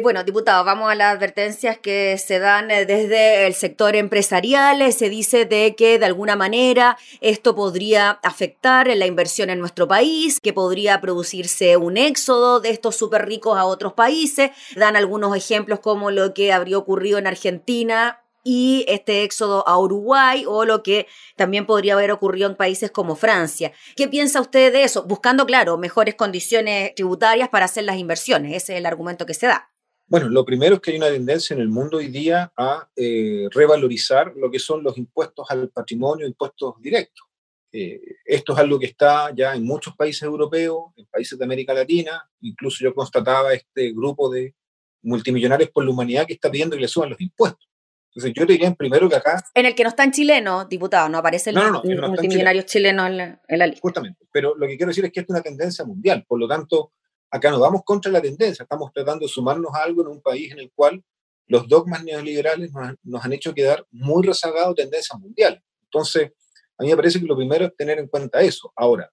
Bueno, 0.00 0.22
diputado, 0.22 0.64
vamos 0.64 0.92
a 0.92 0.94
las 0.94 1.12
advertencias 1.16 1.76
que 1.76 2.16
se 2.18 2.38
dan 2.38 2.70
eh, 2.70 2.86
desde 2.86 3.48
el 3.48 3.54
sector 3.54 3.96
empresarial. 3.96 4.92
Se 4.92 5.08
dice 5.08 5.44
de 5.44 5.74
que 5.74 5.98
de 5.98 6.06
alguna 6.06 6.36
manera 6.36 6.96
esto 7.20 7.56
podría 7.56 8.10
afectar 8.22 8.86
la 8.86 9.06
inversión 9.06 9.50
en 9.50 9.58
nuestro 9.58 9.88
país, 9.88 10.38
que 10.40 10.52
podría 10.52 11.00
producirse 11.00 11.76
un 11.76 11.96
éxodo 11.96 12.60
de 12.60 12.70
estos 12.70 12.94
súper 12.94 13.26
ricos 13.26 13.58
a 13.58 13.64
otros 13.64 13.94
países. 13.94 14.52
Dan 14.76 14.94
algunos 14.94 15.36
ejemplos 15.36 15.80
como 15.80 16.12
lo 16.12 16.32
que 16.32 16.52
habría 16.52 16.78
ocurrido 16.78 17.18
en 17.18 17.26
Argentina 17.26 18.22
y 18.44 18.84
este 18.88 19.24
éxodo 19.24 19.66
a 19.66 19.78
Uruguay 19.78 20.44
o 20.46 20.64
lo 20.64 20.82
que 20.82 21.06
también 21.36 21.66
podría 21.66 21.94
haber 21.94 22.10
ocurrido 22.10 22.48
en 22.48 22.56
países 22.56 22.90
como 22.90 23.16
Francia. 23.16 23.72
¿Qué 23.96 24.08
piensa 24.08 24.40
usted 24.40 24.72
de 24.72 24.84
eso? 24.84 25.04
Buscando, 25.04 25.46
claro, 25.46 25.76
mejores 25.78 26.14
condiciones 26.14 26.94
tributarias 26.94 27.48
para 27.48 27.66
hacer 27.66 27.84
las 27.84 27.98
inversiones. 27.98 28.54
Ese 28.54 28.74
es 28.74 28.78
el 28.78 28.86
argumento 28.86 29.26
que 29.26 29.34
se 29.34 29.46
da. 29.46 29.70
Bueno, 30.06 30.30
lo 30.30 30.44
primero 30.44 30.76
es 30.76 30.80
que 30.80 30.92
hay 30.92 30.96
una 30.96 31.10
tendencia 31.10 31.52
en 31.52 31.60
el 31.60 31.68
mundo 31.68 31.98
hoy 31.98 32.08
día 32.08 32.50
a 32.56 32.88
eh, 32.96 33.46
revalorizar 33.50 34.32
lo 34.36 34.50
que 34.50 34.58
son 34.58 34.82
los 34.82 34.96
impuestos 34.96 35.46
al 35.50 35.68
patrimonio, 35.68 36.26
impuestos 36.26 36.80
directos. 36.80 37.26
Eh, 37.70 38.00
esto 38.24 38.54
es 38.54 38.58
algo 38.58 38.78
que 38.78 38.86
está 38.86 39.30
ya 39.34 39.54
en 39.54 39.64
muchos 39.64 39.94
países 39.94 40.22
europeos, 40.22 40.92
en 40.96 41.04
países 41.06 41.38
de 41.38 41.44
América 41.44 41.74
Latina, 41.74 42.26
incluso 42.40 42.82
yo 42.82 42.94
constataba 42.94 43.52
este 43.52 43.92
grupo 43.92 44.30
de 44.30 44.54
multimillonarios 45.02 45.70
por 45.70 45.84
la 45.84 45.90
humanidad 45.90 46.26
que 46.26 46.32
está 46.32 46.50
pidiendo 46.50 46.76
que 46.76 46.82
le 46.82 46.88
suban 46.88 47.10
los 47.10 47.20
impuestos. 47.20 47.67
Entonces 48.14 48.32
yo 48.34 48.46
diría 48.46 48.74
primero 48.74 49.08
que 49.08 49.16
acá... 49.16 49.42
En 49.54 49.66
el 49.66 49.74
que 49.74 49.82
no 49.82 49.90
están 49.90 50.10
chilenos, 50.10 50.68
diputado, 50.68 51.08
no 51.08 51.18
aparece 51.18 51.50
el 51.50 51.56
no, 51.56 51.70
no, 51.70 51.82
no, 51.82 52.08
multimillonario 52.08 52.62
chileno 52.62 53.06
en 53.06 53.16
la, 53.16 53.42
en 53.46 53.58
la 53.58 53.66
lista. 53.66 53.80
Justamente, 53.82 54.26
pero 54.32 54.54
lo 54.56 54.66
que 54.66 54.76
quiero 54.76 54.90
decir 54.90 55.04
es 55.04 55.12
que 55.12 55.20
esto 55.20 55.32
es 55.32 55.36
una 55.36 55.42
tendencia 55.42 55.84
mundial, 55.84 56.24
por 56.26 56.40
lo 56.40 56.48
tanto 56.48 56.92
acá 57.30 57.50
nos 57.50 57.60
vamos 57.60 57.82
contra 57.84 58.10
la 58.10 58.20
tendencia, 58.20 58.62
estamos 58.62 58.90
tratando 58.92 59.26
de 59.26 59.28
sumarnos 59.28 59.74
a 59.74 59.82
algo 59.82 60.02
en 60.02 60.08
un 60.08 60.22
país 60.22 60.50
en 60.52 60.60
el 60.60 60.72
cual 60.74 61.04
los 61.46 61.66
dogmas 61.68 62.04
neoliberales 62.04 62.70
nos, 63.02 63.24
han 63.24 63.32
hecho 63.32 63.54
quedar 63.54 63.86
muy 63.90 64.26
rezagados 64.26 64.76
de 64.76 64.82
tendencias 64.82 65.18
mundiales. 65.18 65.62
Entonces, 65.82 66.32
a 66.76 66.82
mí 66.82 66.90
me 66.90 66.96
parece 66.96 67.20
que 67.20 67.26
lo 67.26 67.36
primero 67.36 67.66
es 67.66 67.76
tener 67.76 67.98
en 67.98 68.06
cuenta 68.06 68.40
eso. 68.40 68.72
Ahora, 68.76 69.10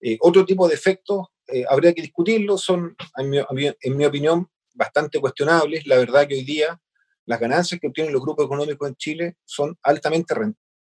eh, 0.00 0.18
otro 0.20 0.44
tipo 0.44 0.68
de 0.68 0.74
efectos 0.74 1.28
eh, 1.46 1.64
habría 1.68 1.94
que 1.94 2.02
discutirlos, 2.02 2.62
son, 2.62 2.96
en 3.16 3.30
mi, 3.30 3.38
en 3.38 3.96
mi, 3.96 4.04
opinión, 4.04 4.48
bastante 4.74 5.20
cuestionables. 5.20 5.86
La 5.86 5.96
verdad 5.96 6.26
que 6.26 6.34
hoy 6.34 6.44
día 6.44 6.78
las 7.26 7.40
ganancias 7.40 7.80
que 7.80 7.88
obtienen 7.88 8.12
los 8.12 8.22
grupos 8.22 8.46
económicos 8.46 8.88
en 8.88 8.96
Chile 8.96 9.36
son 9.44 9.76
altamente 9.82 10.34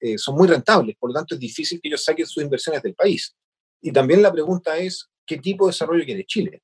eh, 0.01 0.18
son 0.18 0.35
muy 0.35 0.49
rentables, 0.49 0.97
por 0.99 1.11
lo 1.11 1.14
tanto 1.14 1.35
es 1.35 1.40
difícil 1.40 1.81
que 1.81 1.88
ellos 1.88 2.05
saquen 2.05 2.27
sus 2.27 2.42
inversiones 2.42 2.83
del 2.83 2.95
país. 2.95 3.37
Y 3.81 3.92
también 3.92 4.23
la 4.23 4.33
pregunta 4.33 4.77
es, 4.77 5.09
qué 5.25 5.37
tipo 5.37 5.66
de 5.66 5.71
desarrollo 5.71 6.05
quiere 6.05 6.25
Chile. 6.25 6.62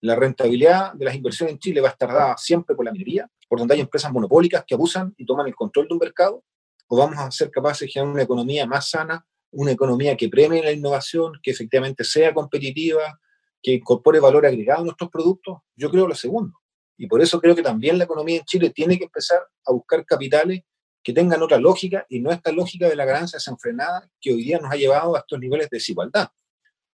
La 0.00 0.16
rentabilidad 0.16 0.92
de 0.94 1.04
las 1.04 1.14
inversiones 1.14 1.52
en 1.52 1.58
Chile 1.60 1.80
va 1.80 1.90
a 1.90 1.92
estar 1.92 2.08
dada 2.08 2.36
siempre 2.36 2.74
por 2.74 2.84
la 2.84 2.90
minería, 2.90 3.30
por 3.48 3.58
donde 3.58 3.74
hay 3.74 3.80
empresas 3.80 4.10
monopólicas 4.10 4.64
que 4.66 4.74
abusan 4.74 5.14
y 5.16 5.24
toman 5.24 5.46
el 5.46 5.54
control 5.54 5.86
de 5.86 5.94
un 5.94 6.00
mercado, 6.00 6.42
o 6.88 6.96
vamos 6.96 7.18
a 7.18 7.30
ser 7.30 7.50
capaces 7.50 7.86
de 7.86 7.92
generar 7.92 8.12
una 8.12 8.22
economía 8.22 8.66
más 8.66 8.90
sana, 8.90 9.24
una 9.52 9.70
economía 9.70 10.16
que 10.16 10.28
premie 10.28 10.62
la 10.62 10.72
innovación, 10.72 11.34
que 11.42 11.50
efectivamente 11.50 12.02
sea 12.02 12.34
competitiva, 12.34 13.20
que 13.62 13.74
incorpore 13.74 14.18
valor 14.18 14.44
agregado 14.44 14.80
a 14.80 14.84
nuestros 14.84 15.10
productos. 15.10 15.58
Yo 15.76 15.90
creo 15.90 16.08
lo 16.08 16.14
segundo. 16.14 16.61
Y 16.96 17.06
por 17.06 17.22
eso 17.22 17.40
creo 17.40 17.54
que 17.54 17.62
también 17.62 17.98
la 17.98 18.04
economía 18.04 18.38
en 18.38 18.44
Chile 18.44 18.70
tiene 18.70 18.98
que 18.98 19.04
empezar 19.04 19.40
a 19.66 19.72
buscar 19.72 20.04
capitales 20.04 20.62
que 21.02 21.12
tengan 21.12 21.42
otra 21.42 21.58
lógica 21.58 22.06
y 22.08 22.20
no 22.20 22.30
esta 22.30 22.52
lógica 22.52 22.88
de 22.88 22.96
la 22.96 23.04
ganancia 23.04 23.36
desenfrenada 23.36 24.08
que 24.20 24.32
hoy 24.32 24.44
día 24.44 24.58
nos 24.58 24.72
ha 24.72 24.76
llevado 24.76 25.16
a 25.16 25.20
estos 25.20 25.38
niveles 25.38 25.68
de 25.68 25.76
desigualdad. 25.78 26.28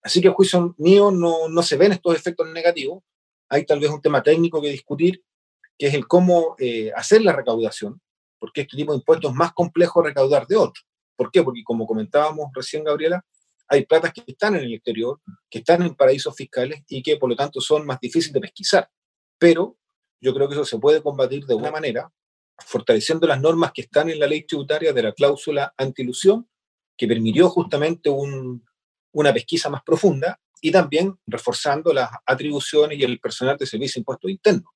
Así 0.03 0.21
que 0.21 0.29
a 0.29 0.33
juicio 0.33 0.75
mío 0.79 1.11
no, 1.13 1.49
no 1.49 1.63
se 1.63 1.77
ven 1.77 1.93
estos 1.93 2.17
efectos 2.17 2.51
negativos. 2.51 3.05
Hay 3.49 3.65
tal 3.65 3.79
vez 3.79 3.91
un 3.91 4.01
tema 4.01 4.23
técnico 4.23 4.61
que 4.61 4.69
discutir, 4.69 5.23
que 5.79 5.87
es 5.87 5.95
el 5.95 6.09
cómo 6.09 6.57
eh, 6.59 6.91
hacer 6.97 7.23
la 7.23 7.33
recaudación, 7.33 8.01
porque 8.39 8.63
este 8.63 8.77
tipo 8.77 8.93
de 8.93 8.99
impuestos 8.99 9.31
es 9.31 9.37
más 9.37 9.53
complejo 9.53 10.03
recaudar 10.03 10.47
de 10.49 10.57
otros. 10.57 10.85
¿Por 11.15 11.31
qué? 11.31 11.43
Porque 11.43 11.63
como 11.63 11.87
comentábamos 11.87 12.51
recién, 12.53 12.83
Gabriela, 12.83 13.25
hay 13.69 13.87
platas 13.87 14.13
que 14.13 14.25
están 14.27 14.57
en 14.57 14.65
el 14.65 14.75
exterior, 14.75 15.21
que 15.49 15.61
están 15.61 15.83
en 15.83 15.95
paraísos 15.95 16.35
fiscales 16.35 16.83
y 16.89 17.03
que 17.03 17.17
por 17.17 17.31
lo 17.31 17.37
tanto 17.37 17.61
son 17.61 17.87
más 17.87 18.01
difíciles 18.01 18.33
de 18.33 18.41
pesquisar. 18.41 18.91
Pero 19.39 19.77
yo 20.23 20.33
creo 20.33 20.49
que 20.49 20.55
eso 20.55 20.65
se 20.65 20.79
puede 20.79 21.03
combatir 21.03 21.45
de 21.45 21.55
una 21.55 21.71
manera, 21.71 22.11
fortaleciendo 22.65 23.27
las 23.27 23.41
normas 23.41 23.73
que 23.73 23.83
están 23.83 24.09
en 24.09 24.21
la 24.21 24.27
ley 24.27 24.45
tributaria 24.47 24.93
de 24.93 25.03
la 25.03 25.13
cláusula 25.13 25.75
antilusión, 25.77 26.49
que 26.97 27.09
permitió 27.09 27.51
justamente 27.51 28.09
un, 28.09 28.65
una 29.13 29.33
pesquisa 29.33 29.69
más 29.69 29.83
profunda 29.83 30.41
y 30.61 30.71
también 30.71 31.19
reforzando 31.27 31.93
las 31.93 32.09
atribuciones 32.25 32.99
y 32.99 33.03
el 33.03 33.19
personal 33.19 33.57
de 33.57 33.67
servicio 33.67 33.99
de 33.99 34.01
impuestos 34.03 34.31
internos. 34.31 34.73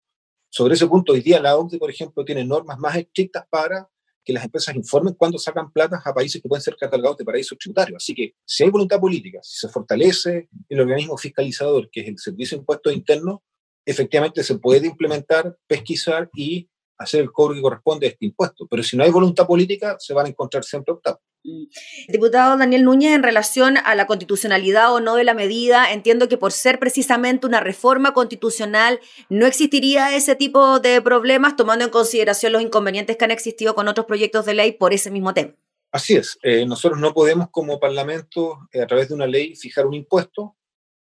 Sobre 0.51 0.75
ese 0.75 0.87
punto, 0.87 1.13
hoy 1.13 1.21
día 1.21 1.41
la 1.41 1.57
OCDE, 1.57 1.79
por 1.79 1.91
ejemplo, 1.91 2.25
tiene 2.25 2.45
normas 2.45 2.79
más 2.79 2.97
estrictas 2.97 3.45
para 3.49 3.89
que 4.25 4.33
las 4.33 4.45
empresas 4.45 4.75
informen 4.75 5.15
cuando 5.15 5.39
sacan 5.39 5.71
platas 5.71 6.05
a 6.05 6.13
países 6.13 6.43
que 6.43 6.49
pueden 6.49 6.63
ser 6.63 6.77
catalogados 6.77 7.19
de 7.19 7.25
paraísos 7.25 7.57
tributarios. 7.57 8.03
Así 8.03 8.13
que 8.13 8.35
si 8.45 8.65
hay 8.65 8.71
voluntad 8.71 8.99
política, 8.99 9.39
si 9.43 9.59
se 9.59 9.69
fortalece 9.69 10.49
el 10.69 10.81
organismo 10.81 11.17
fiscalizador, 11.17 11.89
que 11.91 12.01
es 12.01 12.09
el 12.09 12.19
Servicio 12.19 12.57
de 12.57 12.63
Impuestos 12.63 12.93
Internos, 12.93 13.41
efectivamente 13.87 14.43
se 14.43 14.59
puede 14.59 14.89
implementar, 14.89 15.57
pesquisar 15.67 16.29
y 16.35 16.69
hacer 16.99 17.23
el 17.23 17.33
cobro 17.33 17.55
que 17.55 17.63
corresponde 17.63 18.07
a 18.07 18.11
este 18.11 18.27
impuesto. 18.27 18.67
Pero 18.69 18.83
si 18.83 18.97
no 18.97 19.05
hay 19.05 19.11
voluntad 19.11 19.47
política, 19.47 19.97
se 19.99 20.13
van 20.13 20.27
a 20.27 20.29
encontrar 20.29 20.65
siempre 20.65 20.93
obstáculos. 20.93 21.25
Mm. 21.45 21.65
Diputado 22.09 22.57
Daniel 22.57 22.85
Núñez, 22.85 23.15
en 23.15 23.23
relación 23.23 23.77
a 23.77 23.95
la 23.95 24.07
constitucionalidad 24.07 24.93
o 24.93 25.01
no 25.01 25.15
de 25.15 25.25
la 25.25 25.35
medida, 25.35 25.93
entiendo 25.93 26.29
que 26.29 26.39
por 26.39 26.53
ser 26.53 26.79
precisamente 26.79 27.47
una 27.47 27.61
reforma 27.61 28.13
constitucional 28.13 29.01
no 29.29 29.47
existiría 29.47 30.15
ese 30.17 30.35
tipo 30.35 30.81
de 30.81 31.01
problemas, 31.01 31.57
tomando 31.57 31.85
en 31.85 31.91
consideración 31.91 32.53
los 32.53 32.63
inconvenientes 32.63 33.17
que 33.17 33.25
han 33.25 33.31
existido 33.31 33.75
con 33.75 33.89
otros 33.89 34.07
proyectos 34.07 34.45
de 34.47 34.55
ley 34.55 34.73
por 34.73 34.93
ese 34.93 35.11
mismo 35.11 35.33
tema. 35.35 35.55
Así 35.93 36.17
es, 36.17 36.39
eh, 36.43 36.67
nosotros 36.67 37.01
no 37.01 37.15
podemos 37.15 37.49
como 37.51 37.79
Parlamento, 37.79 38.69
eh, 38.73 38.83
a 38.83 38.87
través 38.87 39.09
de 39.09 39.15
una 39.15 39.27
ley, 39.27 39.55
fijar 39.55 39.87
un 39.87 39.95
impuesto, 39.95 40.56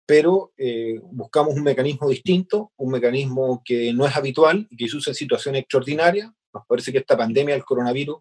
pero 0.09 0.55
eh, 0.57 0.99
buscamos 1.03 1.55
un 1.55 1.63
mecanismo 1.63 2.09
distinto, 2.09 2.73
un 2.79 2.93
mecanismo 2.93 3.61
que 3.63 3.93
no 3.93 4.07
es 4.07 4.17
habitual 4.17 4.67
y 4.71 4.75
que 4.79 4.89
se 4.89 4.97
usa 4.97 5.11
en 5.11 5.15
situaciones 5.15 5.61
extraordinarias. 5.61 6.31
Nos 6.51 6.65
parece 6.67 6.91
que 6.91 6.97
esta 6.97 7.15
pandemia 7.15 7.55
del 7.55 7.63
coronavirus 7.63 8.17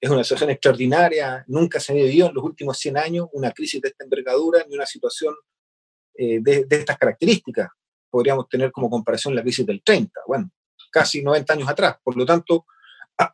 es 0.00 0.08
una 0.08 0.22
situación 0.22 0.50
extraordinaria, 0.50 1.44
nunca 1.48 1.80
se 1.80 1.90
ha 1.90 1.96
vivido 1.96 2.28
en 2.28 2.34
los 2.34 2.44
últimos 2.44 2.78
100 2.78 2.96
años 2.96 3.26
una 3.32 3.50
crisis 3.50 3.82
de 3.82 3.88
esta 3.88 4.04
envergadura 4.04 4.64
ni 4.68 4.76
una 4.76 4.86
situación 4.86 5.34
eh, 6.14 6.38
de, 6.40 6.64
estas 6.70 6.96
características. 6.96 7.70
Podríamos 8.08 8.48
tener 8.48 8.70
como 8.70 8.88
comparación 8.88 9.34
la 9.34 9.42
crisis 9.42 9.66
del 9.66 9.82
30, 9.82 10.20
bueno, 10.28 10.48
casi 10.92 11.24
90 11.24 11.54
años 11.54 11.68
atrás. 11.68 11.96
Por 12.04 12.16
lo 12.16 12.24
tanto, 12.24 12.66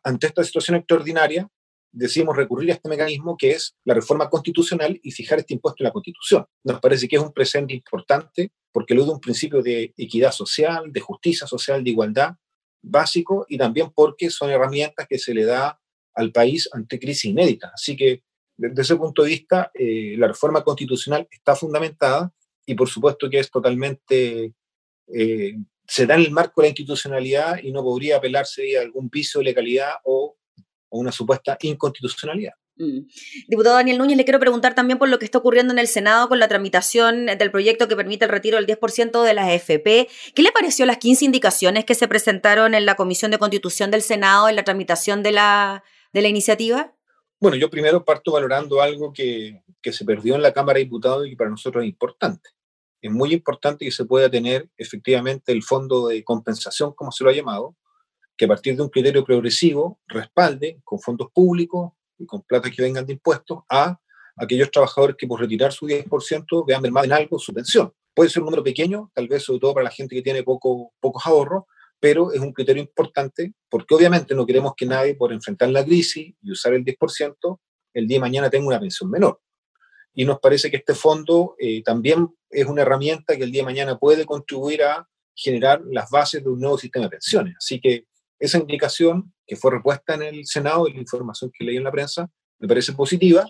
ante 0.03 0.25
esta 0.25 0.43
situación 0.43 0.77
extraordinaria, 0.77 1.47
decidimos 1.91 2.35
recurrir 2.35 2.71
a 2.71 2.73
este 2.75 2.89
mecanismo 2.89 3.35
que 3.37 3.51
es 3.51 3.75
la 3.85 3.93
reforma 3.93 4.29
constitucional 4.29 4.99
y 5.01 5.11
fijar 5.11 5.39
este 5.39 5.53
impuesto 5.53 5.83
en 5.83 5.85
la 5.85 5.91
Constitución. 5.91 6.45
Nos 6.63 6.79
parece 6.79 7.07
que 7.07 7.15
es 7.15 7.21
un 7.21 7.33
presente 7.33 7.73
importante 7.73 8.51
porque 8.71 8.93
lo 8.93 9.05
de 9.05 9.11
un 9.11 9.19
principio 9.19 9.61
de 9.61 9.93
equidad 9.97 10.31
social, 10.31 10.91
de 10.91 10.99
justicia 10.99 11.47
social, 11.47 11.83
de 11.83 11.89
igualdad 11.89 12.35
básico 12.81 13.45
y 13.49 13.57
también 13.57 13.91
porque 13.93 14.29
son 14.29 14.49
herramientas 14.49 15.07
que 15.07 15.19
se 15.19 15.33
le 15.33 15.45
da 15.45 15.79
al 16.13 16.31
país 16.31 16.69
ante 16.71 16.99
crisis 16.99 17.25
inéditas. 17.25 17.71
Así 17.73 17.95
que 17.95 18.23
desde 18.57 18.81
ese 18.81 18.95
punto 18.95 19.23
de 19.23 19.29
vista, 19.29 19.71
eh, 19.73 20.15
la 20.17 20.27
reforma 20.27 20.63
constitucional 20.63 21.27
está 21.31 21.55
fundamentada 21.55 22.33
y 22.65 22.75
por 22.75 22.89
supuesto 22.89 23.29
que 23.29 23.39
es 23.39 23.49
totalmente, 23.49 24.53
eh, 25.13 25.55
se 25.87 26.05
da 26.05 26.15
en 26.15 26.21
el 26.21 26.31
marco 26.31 26.61
de 26.61 26.65
la 26.65 26.69
institucionalidad 26.69 27.59
y 27.63 27.71
no 27.71 27.83
podría 27.83 28.17
apelarse 28.17 28.77
a 28.77 28.81
algún 28.81 29.09
piso 29.09 29.39
de 29.39 29.45
legalidad 29.45 29.93
o, 30.03 30.35
o 30.89 30.99
una 30.99 31.11
supuesta 31.11 31.57
inconstitucionalidad. 31.61 32.53
Mm. 32.77 33.07
Diputado 33.47 33.75
Daniel 33.75 33.97
Núñez, 33.97 34.17
le 34.17 34.23
quiero 34.23 34.39
preguntar 34.39 34.73
también 34.73 34.97
por 34.97 35.09
lo 35.09 35.19
que 35.19 35.25
está 35.25 35.37
ocurriendo 35.37 35.73
en 35.73 35.79
el 35.79 35.87
Senado 35.87 36.29
con 36.29 36.39
la 36.39 36.47
tramitación 36.47 37.25
del 37.25 37.51
proyecto 37.51 37.87
que 37.87 37.95
permite 37.95 38.25
el 38.25 38.31
retiro 38.31 38.57
del 38.57 38.67
10% 38.67 39.23
de 39.23 39.33
las 39.33 39.47
AFP. 39.49 40.07
¿Qué 40.33 40.41
le 40.41 40.51
pareció 40.51 40.85
las 40.85 40.97
15 40.97 41.25
indicaciones 41.25 41.85
que 41.85 41.95
se 41.95 42.07
presentaron 42.07 42.73
en 42.73 42.85
la 42.85 42.95
Comisión 42.95 43.31
de 43.31 43.37
Constitución 43.37 43.91
del 43.91 44.01
Senado 44.01 44.47
en 44.47 44.55
la 44.55 44.63
tramitación 44.63 45.23
de 45.23 45.33
la, 45.33 45.83
de 46.13 46.21
la 46.21 46.29
iniciativa? 46.29 46.93
Bueno, 47.41 47.57
yo 47.57 47.69
primero 47.69 48.03
parto 48.03 48.31
valorando 48.31 48.81
algo 48.81 49.11
que, 49.13 49.61
que 49.81 49.91
se 49.91 50.05
perdió 50.05 50.35
en 50.35 50.41
la 50.41 50.53
Cámara 50.53 50.77
de 50.77 50.85
Diputados 50.85 51.27
y 51.27 51.31
que 51.31 51.37
para 51.37 51.49
nosotros 51.49 51.83
es 51.83 51.89
importante 51.89 52.49
es 53.01 53.11
muy 53.11 53.33
importante 53.33 53.85
que 53.85 53.91
se 53.91 54.05
pueda 54.05 54.29
tener 54.29 54.69
efectivamente 54.77 55.51
el 55.51 55.63
fondo 55.63 56.07
de 56.07 56.23
compensación, 56.23 56.93
como 56.93 57.11
se 57.11 57.23
lo 57.23 57.29
ha 57.29 57.33
llamado, 57.33 57.75
que 58.39 58.45
a 58.45 58.47
partir 58.47 58.77
de 58.77 58.83
un 58.83 58.89
criterio 58.89 59.25
progresivo 59.25 59.99
respalde 60.07 60.79
con 60.85 60.97
fondos 60.97 61.27
públicos 61.33 61.91
y 62.17 62.25
con 62.25 62.41
plata 62.43 62.71
que 62.71 62.81
vengan 62.81 63.05
de 63.05 63.11
impuestos 63.11 63.59
a 63.67 63.99
aquellos 64.37 64.71
trabajadores 64.71 65.17
que 65.17 65.27
por 65.27 65.41
retirar 65.41 65.73
su 65.73 65.85
10% 65.85 66.65
vean 66.65 66.81
mermada 66.81 67.05
en 67.05 67.11
algo 67.11 67.37
su 67.37 67.53
pensión. 67.53 67.91
Puede 68.13 68.29
ser 68.29 68.41
un 68.41 68.45
número 68.45 68.63
pequeño, 68.63 69.11
tal 69.13 69.27
vez 69.27 69.43
sobre 69.43 69.59
todo 69.59 69.73
para 69.73 69.83
la 69.83 69.91
gente 69.91 70.15
que 70.15 70.21
tiene 70.21 70.41
poco, 70.43 70.93
pocos 71.01 71.21
ahorros, 71.25 71.65
pero 71.99 72.31
es 72.31 72.39
un 72.39 72.53
criterio 72.53 72.81
importante 72.81 73.53
porque 73.69 73.93
obviamente 73.93 74.33
no 74.33 74.45
queremos 74.45 74.71
que 74.77 74.85
nadie 74.85 75.15
por 75.15 75.33
enfrentar 75.33 75.69
la 75.69 75.83
crisis 75.83 76.33
y 76.41 76.51
usar 76.51 76.73
el 76.73 76.85
10%, 76.85 77.59
el 77.93 78.07
día 78.07 78.15
de 78.15 78.21
mañana 78.21 78.49
tenga 78.49 78.67
una 78.67 78.79
pensión 78.79 79.09
menor 79.09 79.41
y 80.13 80.23
nos 80.23 80.39
parece 80.39 80.71
que 80.71 80.77
este 80.77 80.95
fondo 80.95 81.55
eh, 81.59 81.83
también 81.83 82.29
es 82.49 82.65
una 82.65 82.83
herramienta 82.83 83.35
que 83.35 83.43
el 83.43 83.51
día 83.51 83.63
de 83.63 83.65
mañana 83.65 83.99
puede 83.99 84.25
contribuir 84.25 84.83
a 84.83 85.07
generar 85.35 85.81
las 85.89 86.09
bases 86.09 86.41
de 86.41 86.49
un 86.49 86.59
nuevo 86.59 86.77
sistema 86.77 87.05
de 87.05 87.11
pensiones. 87.11 87.55
Así 87.57 87.79
que 87.79 88.05
esa 88.39 88.57
indicación 88.57 89.33
que 89.45 89.55
fue 89.55 89.71
repuesta 89.71 90.15
en 90.15 90.23
el 90.23 90.45
Senado 90.45 90.87
y 90.87 90.93
la 90.93 91.01
información 91.01 91.51
que 91.53 91.65
leí 91.65 91.77
en 91.77 91.83
la 91.83 91.91
prensa 91.91 92.29
me 92.59 92.67
parece 92.67 92.93
positiva. 92.93 93.49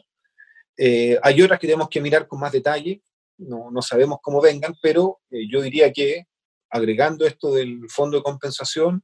Eh, 0.78 1.18
hay 1.22 1.42
otras 1.42 1.60
que 1.60 1.68
tenemos 1.68 1.90
que 1.90 2.02
mirar 2.02 2.28
con 2.28 2.40
más 2.40 2.52
detalle, 2.52 3.02
no, 3.38 3.70
no 3.72 3.82
sabemos 3.82 4.20
cómo 4.22 4.42
vengan, 4.42 4.76
pero 4.82 5.20
eh, 5.30 5.48
yo 5.50 5.62
diría 5.62 5.92
que 5.92 6.26
agregando 6.70 7.26
esto 7.26 7.54
del 7.54 7.90
fondo 7.90 8.18
de 8.18 8.24
compensación, 8.24 9.04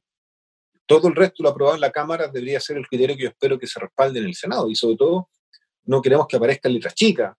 todo 0.86 1.08
el 1.08 1.16
resto 1.16 1.42
lo 1.42 1.48
aprobado 1.50 1.74
en 1.74 1.80
la 1.80 1.90
Cámara 1.90 2.28
debería 2.28 2.60
ser 2.60 2.76
el 2.76 2.86
criterio 2.86 3.16
que 3.16 3.24
yo 3.24 3.28
espero 3.28 3.58
que 3.58 3.66
se 3.66 3.80
respalde 3.80 4.20
en 4.20 4.26
el 4.26 4.34
Senado 4.34 4.70
y 4.70 4.76
sobre 4.76 4.96
todo 4.96 5.28
no 5.84 6.00
queremos 6.00 6.26
que 6.26 6.36
aparezcan 6.36 6.72
letras 6.72 6.94
chicas 6.94 7.34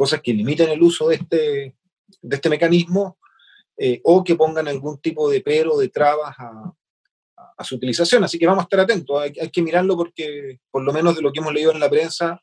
cosas 0.00 0.22
que 0.22 0.32
limiten 0.32 0.70
el 0.70 0.82
uso 0.82 1.08
de 1.08 1.16
este, 1.16 1.76
de 2.22 2.36
este 2.36 2.48
mecanismo 2.48 3.18
eh, 3.76 4.00
o 4.04 4.24
que 4.24 4.34
pongan 4.34 4.66
algún 4.66 4.98
tipo 4.98 5.28
de 5.28 5.42
pero, 5.42 5.76
de 5.76 5.90
trabas 5.90 6.34
a, 6.38 6.72
a, 7.60 7.64
su 7.64 7.76
utilización. 7.76 8.24
Así 8.24 8.38
que 8.38 8.46
vamos 8.46 8.62
a 8.62 8.64
estar 8.64 8.80
atentos, 8.80 9.20
hay, 9.20 9.50
que 9.50 9.62
mirarlo 9.62 9.96
porque 9.96 10.58
por 10.70 10.82
lo 10.82 10.92
menos 10.92 11.16
de 11.16 11.22
lo 11.22 11.32
que 11.32 11.40
hemos 11.40 11.52
leído 11.52 11.72
en 11.72 11.80
la 11.80 11.90
prensa, 11.90 12.40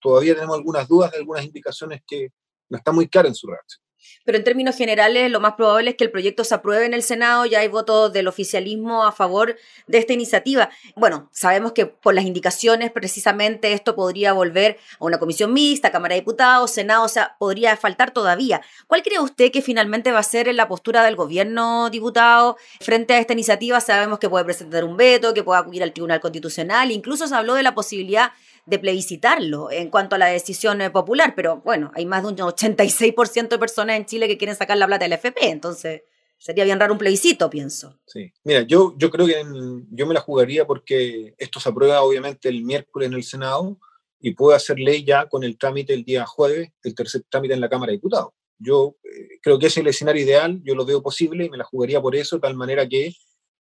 todavía 0.00 0.34
tenemos 0.34 0.56
algunas 0.56 0.88
dudas 0.88 1.10
de 1.12 1.18
algunas 1.18 1.44
indicaciones 1.44 2.02
que 2.06 2.28
no 2.70 2.78
están 2.78 2.94
muy 2.94 3.08
claras 3.08 3.30
en 3.30 3.34
su 3.34 3.46
reacción 3.46 3.83
pero 4.24 4.38
en 4.38 4.44
términos 4.44 4.76
generales 4.76 5.30
lo 5.30 5.40
más 5.40 5.54
probable 5.54 5.90
es 5.90 5.96
que 5.96 6.04
el 6.04 6.10
proyecto 6.10 6.44
se 6.44 6.54
apruebe 6.54 6.86
en 6.86 6.94
el 6.94 7.02
Senado, 7.02 7.46
ya 7.46 7.60
hay 7.60 7.68
votos 7.68 8.12
del 8.12 8.28
oficialismo 8.28 9.04
a 9.04 9.12
favor 9.12 9.56
de 9.86 9.98
esta 9.98 10.12
iniciativa. 10.12 10.70
Bueno, 10.96 11.28
sabemos 11.32 11.72
que 11.72 11.86
por 11.86 12.14
las 12.14 12.24
indicaciones 12.24 12.90
precisamente 12.90 13.72
esto 13.72 13.94
podría 13.94 14.32
volver 14.32 14.78
a 14.98 15.04
una 15.04 15.18
comisión 15.18 15.52
mixta, 15.52 15.92
Cámara 15.92 16.14
de 16.14 16.20
Diputados, 16.20 16.70
Senado, 16.70 17.04
o 17.04 17.08
sea, 17.08 17.36
podría 17.38 17.76
faltar 17.76 18.12
todavía. 18.12 18.62
¿Cuál 18.86 19.02
cree 19.02 19.20
usted 19.20 19.50
que 19.50 19.62
finalmente 19.62 20.12
va 20.12 20.20
a 20.20 20.22
ser 20.22 20.52
la 20.54 20.68
postura 20.68 21.04
del 21.04 21.16
gobierno, 21.16 21.90
diputado, 21.90 22.56
frente 22.80 23.14
a 23.14 23.18
esta 23.18 23.32
iniciativa? 23.32 23.80
Sabemos 23.80 24.18
que 24.18 24.28
puede 24.28 24.44
presentar 24.44 24.84
un 24.84 24.96
veto, 24.96 25.34
que 25.34 25.42
puede 25.42 25.60
acudir 25.60 25.82
al 25.82 25.92
Tribunal 25.92 26.20
Constitucional, 26.20 26.90
incluso 26.90 27.26
se 27.26 27.34
habló 27.34 27.54
de 27.54 27.62
la 27.62 27.74
posibilidad 27.74 28.32
de 28.66 28.78
plebiscitarlo 28.78 29.70
en 29.70 29.90
cuanto 29.90 30.16
a 30.16 30.18
la 30.18 30.26
decisión 30.26 30.80
eh, 30.80 30.90
popular, 30.90 31.34
pero 31.36 31.60
bueno, 31.64 31.90
hay 31.94 32.06
más 32.06 32.22
de 32.22 32.28
un 32.28 32.36
86% 32.36 33.48
de 33.48 33.58
personas 33.58 33.96
en 33.96 34.06
Chile 34.06 34.28
que 34.28 34.38
quieren 34.38 34.56
sacar 34.56 34.76
la 34.76 34.86
plata 34.86 35.04
del 35.04 35.12
FP, 35.14 35.50
entonces 35.50 36.02
sería 36.38 36.64
bien 36.64 36.80
raro 36.80 36.92
un 36.92 36.98
plebiscito, 36.98 37.50
pienso. 37.50 37.98
Sí, 38.06 38.32
mira, 38.42 38.62
yo, 38.62 38.94
yo 38.96 39.10
creo 39.10 39.26
que 39.26 39.42
yo 39.90 40.06
me 40.06 40.14
la 40.14 40.20
jugaría 40.20 40.66
porque 40.66 41.34
esto 41.38 41.60
se 41.60 41.68
aprueba 41.68 42.02
obviamente 42.02 42.48
el 42.48 42.62
miércoles 42.62 43.08
en 43.08 43.14
el 43.14 43.22
Senado 43.22 43.78
y 44.20 44.32
puede 44.32 44.56
hacer 44.56 44.78
ley 44.78 45.04
ya 45.04 45.26
con 45.28 45.44
el 45.44 45.58
trámite 45.58 45.92
el 45.92 46.04
día 46.04 46.24
jueves, 46.24 46.70
el 46.82 46.94
tercer 46.94 47.22
trámite 47.28 47.54
en 47.54 47.60
la 47.60 47.68
Cámara 47.68 47.90
de 47.90 47.98
Diputados. 47.98 48.32
Yo 48.58 48.96
eh, 49.04 49.38
creo 49.42 49.58
que 49.58 49.66
ese 49.66 49.80
es 49.80 49.84
el 49.84 49.88
escenario 49.88 50.22
ideal, 50.22 50.62
yo 50.64 50.74
lo 50.74 50.86
veo 50.86 51.02
posible 51.02 51.44
y 51.44 51.50
me 51.50 51.58
la 51.58 51.64
jugaría 51.64 52.00
por 52.00 52.16
eso, 52.16 52.36
de 52.36 52.40
tal 52.40 52.56
manera 52.56 52.88
que 52.88 53.12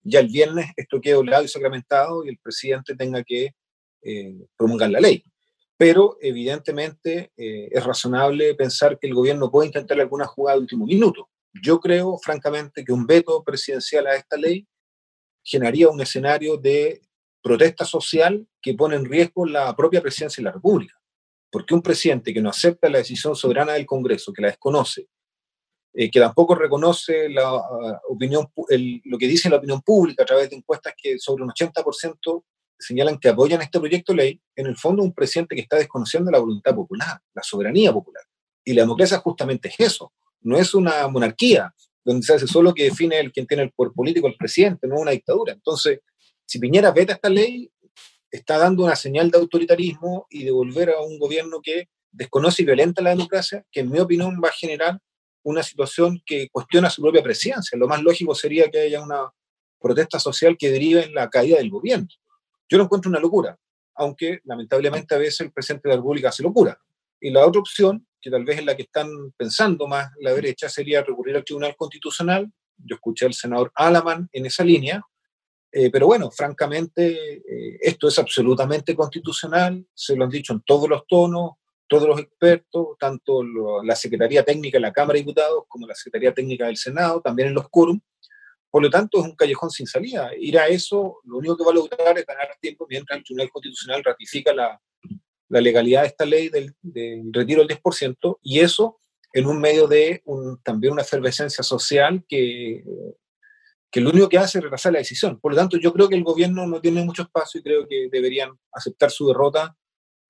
ya 0.02 0.20
el 0.20 0.28
viernes 0.28 0.66
esto 0.76 1.00
quede 1.00 1.14
doblado 1.14 1.44
y 1.44 1.48
sacramentado 1.48 2.24
y 2.24 2.30
el 2.30 2.38
presidente 2.38 2.96
tenga 2.96 3.22
que 3.22 3.54
eh, 4.02 4.46
promulgar 4.56 4.90
la 4.90 5.00
ley. 5.00 5.22
Pero 5.76 6.16
evidentemente 6.20 7.32
eh, 7.36 7.68
es 7.70 7.84
razonable 7.84 8.54
pensar 8.54 8.98
que 8.98 9.06
el 9.06 9.14
gobierno 9.14 9.50
puede 9.50 9.68
intentar 9.68 10.00
alguna 10.00 10.26
jugada 10.26 10.56
de 10.56 10.62
último 10.62 10.86
minuto. 10.86 11.28
Yo 11.62 11.80
creo, 11.80 12.18
francamente, 12.18 12.84
que 12.84 12.92
un 12.92 13.06
veto 13.06 13.42
presidencial 13.44 14.06
a 14.06 14.16
esta 14.16 14.36
ley 14.36 14.66
generaría 15.44 15.88
un 15.88 16.00
escenario 16.00 16.56
de 16.56 17.00
protesta 17.42 17.84
social 17.84 18.46
que 18.60 18.74
pone 18.74 18.96
en 18.96 19.04
riesgo 19.04 19.46
la 19.46 19.74
propia 19.74 20.02
presidencia 20.02 20.42
de 20.42 20.46
la 20.46 20.52
República. 20.52 21.00
Porque 21.50 21.74
un 21.74 21.82
presidente 21.82 22.34
que 22.34 22.42
no 22.42 22.50
acepta 22.50 22.90
la 22.90 22.98
decisión 22.98 23.34
soberana 23.34 23.72
del 23.72 23.86
Congreso, 23.86 24.32
que 24.32 24.42
la 24.42 24.48
desconoce, 24.48 25.08
eh, 25.94 26.10
que 26.10 26.20
tampoco 26.20 26.54
reconoce 26.54 27.26
el, 27.26 27.34
lo 29.04 29.18
que 29.18 29.26
dice 29.26 29.48
la 29.48 29.56
opinión 29.56 29.80
pública 29.80 30.22
a 30.22 30.26
través 30.26 30.50
de 30.50 30.56
encuestas 30.56 30.94
que 30.96 31.18
sobre 31.18 31.44
un 31.44 31.50
80% 31.50 32.44
señalan 32.78 33.18
que 33.18 33.28
apoyan 33.28 33.60
este 33.62 33.78
proyecto 33.78 34.12
de 34.12 34.16
ley, 34.16 34.40
en 34.56 34.66
el 34.66 34.76
fondo 34.76 35.02
un 35.02 35.12
presidente 35.12 35.54
que 35.54 35.62
está 35.62 35.76
desconociendo 35.76 36.30
la 36.30 36.38
voluntad 36.38 36.74
popular, 36.74 37.20
la 37.34 37.42
soberanía 37.42 37.92
popular. 37.92 38.22
Y 38.64 38.74
la 38.74 38.82
democracia 38.82 39.18
justamente 39.18 39.68
es 39.68 39.74
eso, 39.78 40.12
no 40.40 40.56
es 40.56 40.74
una 40.74 41.08
monarquía 41.08 41.74
donde 42.04 42.24
se 42.24 42.34
hace 42.34 42.46
solo 42.46 42.72
que 42.72 42.84
define 42.84 43.18
el 43.20 43.32
quien 43.32 43.46
tiene 43.46 43.64
el 43.64 43.72
poder 43.72 43.92
político, 43.92 44.28
el 44.28 44.36
presidente, 44.36 44.86
no 44.86 44.96
una 44.96 45.10
dictadura. 45.10 45.52
Entonces, 45.52 46.00
si 46.46 46.58
Piñera 46.58 46.90
veta 46.90 47.12
esta 47.12 47.28
ley, 47.28 47.70
está 48.30 48.58
dando 48.58 48.84
una 48.84 48.96
señal 48.96 49.30
de 49.30 49.38
autoritarismo 49.38 50.26
y 50.30 50.44
de 50.44 50.50
volver 50.50 50.90
a 50.90 51.00
un 51.00 51.18
gobierno 51.18 51.60
que 51.62 51.88
desconoce 52.10 52.62
y 52.62 52.64
violenta 52.66 53.02
la 53.02 53.10
democracia, 53.10 53.64
que 53.70 53.80
en 53.80 53.90
mi 53.90 53.98
opinión 53.98 54.40
va 54.42 54.48
a 54.48 54.52
generar 54.52 54.98
una 55.42 55.62
situación 55.62 56.22
que 56.24 56.48
cuestiona 56.50 56.90
su 56.90 57.02
propia 57.02 57.22
presidencia. 57.22 57.78
Lo 57.78 57.88
más 57.88 58.02
lógico 58.02 58.34
sería 58.34 58.70
que 58.70 58.80
haya 58.80 59.02
una 59.02 59.30
protesta 59.80 60.18
social 60.18 60.56
que 60.58 60.70
derive 60.70 61.04
en 61.04 61.14
la 61.14 61.28
caída 61.28 61.58
del 61.58 61.70
gobierno. 61.70 62.08
Yo 62.68 62.78
lo 62.78 62.84
encuentro 62.84 63.08
una 63.08 63.20
locura, 63.20 63.58
aunque 63.94 64.40
lamentablemente 64.44 65.14
a 65.14 65.18
veces 65.18 65.40
el 65.40 65.52
presidente 65.52 65.88
de 65.88 65.94
la 65.94 66.00
República 66.00 66.28
hace 66.28 66.42
locura. 66.42 66.78
Y 67.20 67.30
la 67.30 67.46
otra 67.46 67.60
opción, 67.60 68.06
que 68.20 68.30
tal 68.30 68.44
vez 68.44 68.58
es 68.58 68.64
la 68.64 68.76
que 68.76 68.82
están 68.82 69.08
pensando 69.36 69.86
más 69.86 70.10
la 70.20 70.32
derecha, 70.32 70.68
sería 70.68 71.02
recurrir 71.02 71.36
al 71.36 71.44
Tribunal 71.44 71.74
Constitucional. 71.76 72.50
Yo 72.76 72.96
escuché 72.96 73.26
al 73.26 73.34
senador 73.34 73.72
Alaman 73.74 74.28
en 74.32 74.46
esa 74.46 74.62
línea, 74.62 75.02
eh, 75.70 75.90
pero 75.90 76.06
bueno, 76.06 76.30
francamente, 76.30 77.36
eh, 77.36 77.78
esto 77.80 78.08
es 78.08 78.18
absolutamente 78.18 78.94
constitucional, 78.94 79.86
se 79.92 80.16
lo 80.16 80.24
han 80.24 80.30
dicho 80.30 80.52
en 80.52 80.62
todos 80.62 80.88
los 80.88 81.06
tonos, 81.06 81.52
todos 81.86 82.08
los 82.08 82.20
expertos, 82.20 82.96
tanto 82.98 83.42
la 83.82 83.96
Secretaría 83.96 84.44
Técnica 84.44 84.76
de 84.76 84.82
la 84.82 84.92
Cámara 84.92 85.14
de 85.14 85.20
Diputados 85.20 85.64
como 85.68 85.86
la 85.86 85.94
Secretaría 85.94 86.34
Técnica 86.34 86.66
del 86.66 86.76
Senado, 86.76 87.20
también 87.20 87.48
en 87.48 87.54
los 87.54 87.68
quórum, 87.68 88.00
por 88.70 88.82
lo 88.82 88.90
tanto, 88.90 89.18
es 89.18 89.24
un 89.24 89.34
callejón 89.34 89.70
sin 89.70 89.86
salida. 89.86 90.30
Ir 90.38 90.58
a 90.58 90.68
eso, 90.68 91.18
lo 91.24 91.38
único 91.38 91.56
que 91.56 91.64
va 91.64 91.70
a 91.70 91.74
lograr 91.74 92.18
es 92.18 92.26
ganar 92.26 92.48
tiempo 92.60 92.86
mientras 92.88 93.18
el 93.18 93.24
Tribunal 93.24 93.50
Constitucional 93.50 94.04
ratifica 94.04 94.52
la, 94.52 94.80
la 95.48 95.60
legalidad 95.60 96.02
de 96.02 96.08
esta 96.08 96.26
ley 96.26 96.48
del, 96.48 96.74
del, 96.82 97.32
retiro 97.32 97.64
del 97.64 97.80
10%, 97.80 98.38
y 98.42 98.60
eso 98.60 99.00
en 99.32 99.46
un 99.46 99.60
medio 99.60 99.86
de 99.86 100.22
un, 100.24 100.60
también 100.62 100.92
una 100.92 101.02
efervescencia 101.02 101.62
social 101.62 102.24
que, 102.28 102.82
que 103.90 104.00
lo 104.00 104.10
único 104.10 104.28
que 104.28 104.38
hace 104.38 104.58
es 104.58 104.64
retrasar 104.64 104.92
la 104.92 104.98
decisión. 104.98 105.38
Por 105.40 105.52
lo 105.52 105.58
tanto, 105.58 105.78
yo 105.78 105.92
creo 105.92 106.08
que 106.08 106.16
el 106.16 106.24
gobierno 106.24 106.66
no 106.66 106.80
tiene 106.80 107.04
mucho 107.04 107.22
espacio 107.22 107.60
y 107.60 107.62
creo 107.62 107.86
que 107.86 108.08
deberían 108.10 108.50
aceptar 108.72 109.10
su 109.10 109.28
derrota, 109.28 109.76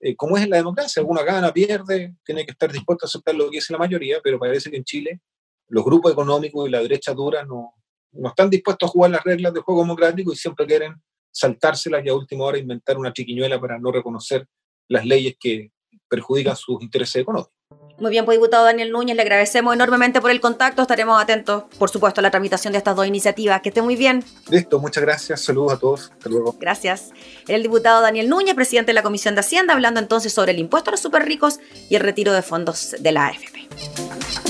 eh, 0.01 0.15
como 0.15 0.37
es 0.37 0.45
en 0.45 0.51
la 0.51 0.59
democracia. 0.59 1.01
Alguna 1.01 1.23
gana, 1.23 1.53
pierde, 1.53 2.15
tiene 2.25 2.45
que 2.45 2.53
estar 2.53 2.71
dispuesto 2.71 3.07
a 3.07 3.09
aceptar 3.09 3.35
lo 3.35 3.51
que 3.51 3.59
dice 3.59 3.73
la 3.73 3.79
mayoría, 3.79 4.21
pero 4.23 4.39
parece 4.39 4.71
que 4.71 4.77
en 4.77 4.85
Chile 4.85 5.21
los 5.69 5.85
grupos 5.85 6.13
económicos 6.13 6.69
y 6.69 6.71
la 6.71 6.81
derecha 6.81 7.13
dura 7.15 7.45
no, 7.45 7.75
no 8.13 8.29
están 8.29 8.51
dispuestos 8.51 8.89
a 8.89 8.93
jugar 8.93 9.11
las 9.11 9.25
reglas 9.25 9.53
del 9.53 9.63
juego 9.63 9.83
democrático 9.83 10.33
y 10.33 10.37
siempre 10.37 10.67
quieren 10.67 10.95
saltárselas 11.31 12.05
y 12.05 12.09
a 12.09 12.15
última 12.15 12.45
hora 12.45 12.59
inventar 12.59 12.99
una 12.99 13.13
chiquiñuela 13.13 13.61
para 13.61 13.79
no 13.79 13.93
reconocer 13.93 14.47
las 14.89 15.05
leyes 15.05 15.37
que 15.39 15.71
perjudican 16.09 16.57
sus 16.57 16.83
intereses 16.83 17.23
económicos. 17.23 17.53
Muy 17.99 18.13
bien, 18.13 18.25
pues 18.25 18.39
diputado 18.39 18.65
Daniel 18.65 18.93
Núñez, 18.93 19.17
le 19.17 19.23
agradecemos 19.23 19.75
enormemente 19.75 20.21
por 20.21 20.31
el 20.31 20.41
contacto. 20.41 20.83
Estaremos 20.83 21.21
atentos, 21.21 21.65
por 21.79 21.91
supuesto, 21.91 22.21
a 22.21 22.23
la 22.23 22.31
tramitación 22.31 22.73
de 22.73 22.79
estas 22.79 22.95
dos 22.95 23.07
iniciativas. 23.07 23.61
Que 23.61 23.71
esté 23.71 23.83
muy 23.83 23.97
bien. 23.97 24.25
Listo, 24.49 24.79
muchas 24.79 25.03
gracias. 25.03 25.41
Saludos 25.41 25.73
a 25.73 25.79
todos. 25.79 26.13
Hasta 26.13 26.31
luego. 26.31 26.57
Gracias. 26.61 27.11
El 27.49 27.63
diputado 27.65 28.01
Daniel 28.01 28.29
Núñez, 28.29 28.55
presidente 28.55 28.91
de 28.91 28.95
la 28.95 29.03
Comisión 29.03 29.35
de 29.35 29.41
Hacienda, 29.41 29.75
hablando 29.75 29.99
entonces 29.99 30.33
sobre 30.33 30.53
el 30.53 30.61
impuesto 30.61 30.91
a 30.91 30.93
los 30.93 31.01
superricos 31.01 31.59
y 31.91 31.97
el 31.97 32.03
retiro 32.03 32.33
de 32.33 32.43
fondos 32.43 32.95
de 33.01 33.13
la 33.13 33.27
AFP. 33.27 34.48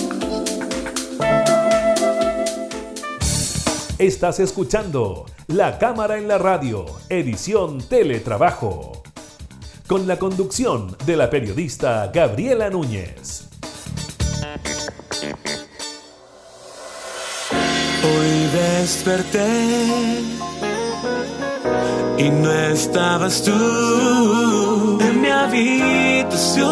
Estás 3.99 4.39
escuchando 4.39 5.27
La 5.49 5.77
Cámara 5.77 6.19
en 6.19 6.29
la 6.29 6.39
Radio, 6.39 6.87
edición 7.09 7.79
Teletrabajo 7.79 9.03
con 9.89 10.07
la 10.07 10.21
conducción 10.21 10.97
de 11.05 11.17
la 11.17 11.29
periodista 11.29 12.09
Gabriela 12.15 12.71
Núñez. 12.71 13.49
Hoy 18.05 18.51
desperté 18.53 19.49
y 22.19 22.31
no 22.31 22.53
estabas 22.53 23.43
tú 23.43 25.01
en 25.01 25.21
mi 25.21 25.29
habitación. 25.29 26.69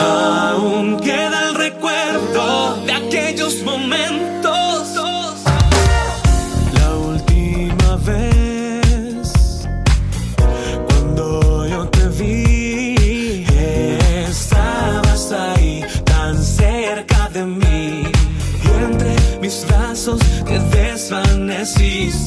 Aún 0.00 0.98
queda 0.98 1.45
Francis 21.66 22.25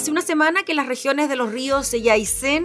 Hace 0.00 0.12
una 0.12 0.22
semana 0.22 0.62
que 0.62 0.72
las 0.72 0.86
regiones 0.86 1.28
de 1.28 1.36
los 1.36 1.52
ríos 1.52 1.92
y 1.92 2.08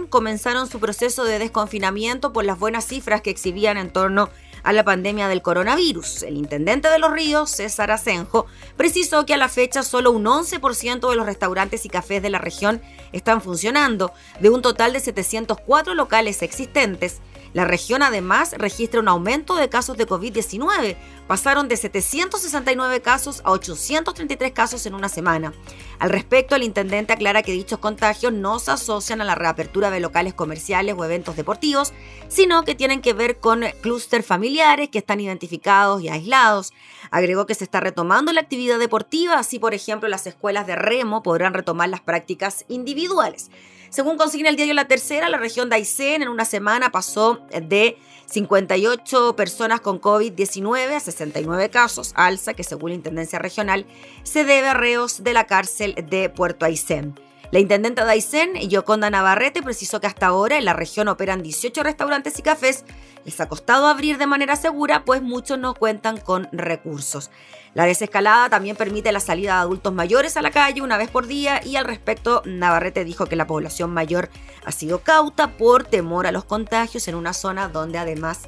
comenzaron 0.08 0.70
su 0.70 0.80
proceso 0.80 1.22
de 1.22 1.38
desconfinamiento 1.38 2.32
por 2.32 2.46
las 2.46 2.58
buenas 2.58 2.86
cifras 2.86 3.20
que 3.20 3.28
exhibían 3.28 3.76
en 3.76 3.90
torno 3.90 4.30
a 4.62 4.72
la 4.72 4.84
pandemia 4.84 5.28
del 5.28 5.42
coronavirus. 5.42 6.22
El 6.22 6.38
intendente 6.38 6.88
de 6.88 6.98
los 6.98 7.12
ríos, 7.12 7.50
César 7.50 7.90
Asenjo, 7.90 8.46
precisó 8.78 9.26
que 9.26 9.34
a 9.34 9.36
la 9.36 9.50
fecha 9.50 9.82
solo 9.82 10.12
un 10.12 10.24
11% 10.24 11.10
de 11.10 11.14
los 11.14 11.26
restaurantes 11.26 11.84
y 11.84 11.90
cafés 11.90 12.22
de 12.22 12.30
la 12.30 12.38
región 12.38 12.80
están 13.12 13.42
funcionando, 13.42 14.14
de 14.40 14.48
un 14.48 14.62
total 14.62 14.94
de 14.94 15.00
704 15.00 15.94
locales 15.94 16.40
existentes. 16.40 17.20
La 17.56 17.64
región 17.64 18.02
además 18.02 18.54
registra 18.58 19.00
un 19.00 19.08
aumento 19.08 19.56
de 19.56 19.70
casos 19.70 19.96
de 19.96 20.06
COVID-19, 20.06 20.94
pasaron 21.26 21.68
de 21.68 21.78
769 21.78 23.00
casos 23.00 23.40
a 23.46 23.50
833 23.52 24.52
casos 24.52 24.84
en 24.84 24.94
una 24.94 25.08
semana. 25.08 25.54
Al 25.98 26.10
respecto, 26.10 26.54
el 26.54 26.64
intendente 26.64 27.14
aclara 27.14 27.42
que 27.42 27.52
dichos 27.52 27.78
contagios 27.78 28.34
no 28.34 28.58
se 28.58 28.72
asocian 28.72 29.22
a 29.22 29.24
la 29.24 29.34
reapertura 29.34 29.88
de 29.88 30.00
locales 30.00 30.34
comerciales 30.34 30.96
o 30.98 31.04
eventos 31.06 31.34
deportivos, 31.34 31.94
sino 32.28 32.62
que 32.62 32.74
tienen 32.74 33.00
que 33.00 33.14
ver 33.14 33.38
con 33.40 33.64
clúster 33.80 34.22
familiares 34.22 34.90
que 34.90 34.98
están 34.98 35.20
identificados 35.20 36.02
y 36.02 36.10
aislados. 36.10 36.74
Agregó 37.10 37.46
que 37.46 37.54
se 37.54 37.64
está 37.64 37.80
retomando 37.80 38.34
la 38.34 38.42
actividad 38.42 38.78
deportiva, 38.78 39.38
así 39.38 39.58
por 39.58 39.72
ejemplo 39.72 40.10
las 40.10 40.26
escuelas 40.26 40.66
de 40.66 40.76
remo 40.76 41.22
podrán 41.22 41.54
retomar 41.54 41.88
las 41.88 42.02
prácticas 42.02 42.66
individuales. 42.68 43.50
Según 43.90 44.16
consigna 44.16 44.48
el 44.48 44.56
diario 44.56 44.74
La 44.74 44.88
Tercera, 44.88 45.28
la 45.28 45.38
región 45.38 45.68
de 45.68 45.76
Aysén 45.76 46.22
en 46.22 46.28
una 46.28 46.44
semana 46.44 46.90
pasó 46.90 47.40
de 47.50 47.98
58 48.26 49.36
personas 49.36 49.80
con 49.80 50.00
COVID-19 50.00 50.94
a 50.94 51.00
69 51.00 51.70
casos, 51.70 52.12
alza 52.14 52.54
que 52.54 52.64
según 52.64 52.90
la 52.90 52.96
Intendencia 52.96 53.38
Regional 53.38 53.86
se 54.22 54.44
debe 54.44 54.68
a 54.68 54.74
reos 54.74 55.22
de 55.22 55.32
la 55.32 55.46
cárcel 55.46 55.94
de 56.08 56.28
Puerto 56.28 56.66
Aysén. 56.66 57.14
La 57.52 57.60
intendenta 57.60 58.04
de 58.04 58.10
Aysén, 58.10 58.54
Yoconda 58.68 59.08
Navarrete, 59.08 59.62
precisó 59.62 60.00
que 60.00 60.08
hasta 60.08 60.26
ahora 60.26 60.58
en 60.58 60.64
la 60.64 60.72
región 60.72 61.06
operan 61.06 61.42
18 61.42 61.82
restaurantes 61.84 62.38
y 62.38 62.42
cafés. 62.42 62.84
Les 63.24 63.40
ha 63.40 63.48
costado 63.48 63.86
abrir 63.86 64.18
de 64.18 64.26
manera 64.26 64.56
segura, 64.56 65.04
pues 65.04 65.22
muchos 65.22 65.58
no 65.58 65.74
cuentan 65.74 66.18
con 66.18 66.48
recursos. 66.50 67.30
La 67.74 67.84
desescalada 67.84 68.48
también 68.48 68.74
permite 68.74 69.12
la 69.12 69.20
salida 69.20 69.54
de 69.54 69.60
adultos 69.60 69.92
mayores 69.92 70.36
a 70.36 70.42
la 70.42 70.50
calle 70.50 70.82
una 70.82 70.96
vez 70.96 71.08
por 71.08 71.26
día 71.26 71.60
y 71.64 71.76
al 71.76 71.84
respecto 71.84 72.42
Navarrete 72.46 73.04
dijo 73.04 73.26
que 73.26 73.36
la 73.36 73.46
población 73.46 73.90
mayor 73.92 74.30
ha 74.64 74.72
sido 74.72 75.00
cauta 75.00 75.56
por 75.56 75.84
temor 75.84 76.26
a 76.26 76.32
los 76.32 76.44
contagios 76.44 77.06
en 77.06 77.14
una 77.14 77.32
zona 77.32 77.68
donde 77.68 77.98
además 77.98 78.40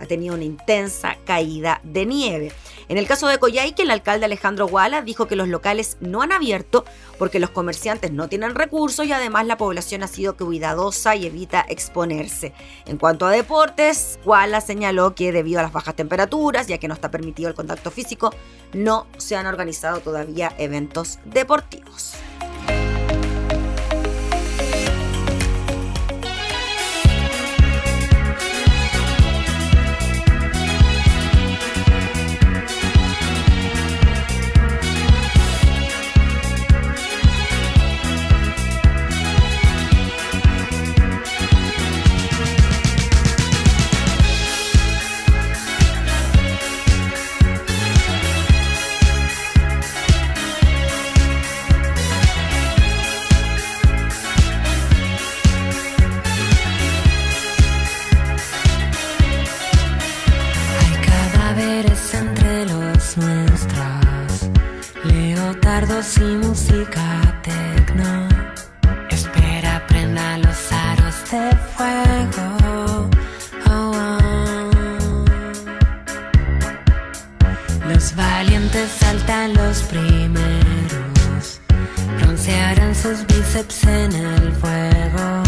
ha 0.00 0.06
tenido 0.06 0.34
una 0.34 0.44
intensa 0.44 1.16
caída 1.24 1.80
de 1.84 2.06
nieve. 2.06 2.52
En 2.88 2.98
el 2.98 3.06
caso 3.06 3.28
de 3.28 3.38
Coyhaique, 3.38 3.82
el 3.82 3.90
alcalde 3.90 4.26
Alejandro 4.26 4.66
Guala 4.66 5.02
dijo 5.02 5.26
que 5.26 5.36
los 5.36 5.48
locales 5.48 5.96
no 6.00 6.22
han 6.22 6.32
abierto 6.32 6.84
porque 7.18 7.38
los 7.38 7.50
comerciantes 7.50 8.12
no 8.12 8.28
tienen 8.28 8.54
recursos 8.54 9.06
y 9.06 9.12
además 9.12 9.46
la 9.46 9.56
población 9.56 10.02
ha 10.02 10.08
sido 10.08 10.36
cuidadosa 10.36 11.14
y 11.16 11.26
evita 11.26 11.64
exponerse. 11.68 12.52
En 12.86 12.98
cuanto 12.98 13.26
a 13.26 13.30
deportes, 13.30 14.18
Guala 14.24 14.60
señaló 14.60 15.14
que 15.14 15.32
debido 15.32 15.60
a 15.60 15.62
las 15.62 15.72
bajas 15.72 15.96
temperaturas, 15.96 16.66
ya 16.66 16.78
que 16.78 16.88
no 16.88 16.94
está 16.94 17.10
permitido 17.10 17.48
el 17.48 17.54
contacto 17.54 17.90
físico, 17.90 18.34
no 18.72 19.06
se 19.16 19.36
han 19.36 19.46
organizado 19.46 20.00
todavía 20.00 20.52
eventos 20.58 21.18
deportivos. 21.24 22.14
Música 66.52 67.06
tecno. 67.42 68.28
Espera, 69.08 69.82
prenda 69.88 70.36
los 70.36 70.70
aros 70.70 71.16
de 71.30 71.44
fuego. 71.74 72.46
Oh, 72.66 73.10
oh. 73.70 75.24
Los 77.88 78.14
valientes 78.14 78.90
saltan 79.00 79.54
los 79.54 79.82
primeros, 79.84 81.60
broncearán 82.18 82.94
sus 82.94 83.26
bíceps 83.28 83.84
en 83.84 84.12
el 84.12 84.52
fuego, 84.52 85.42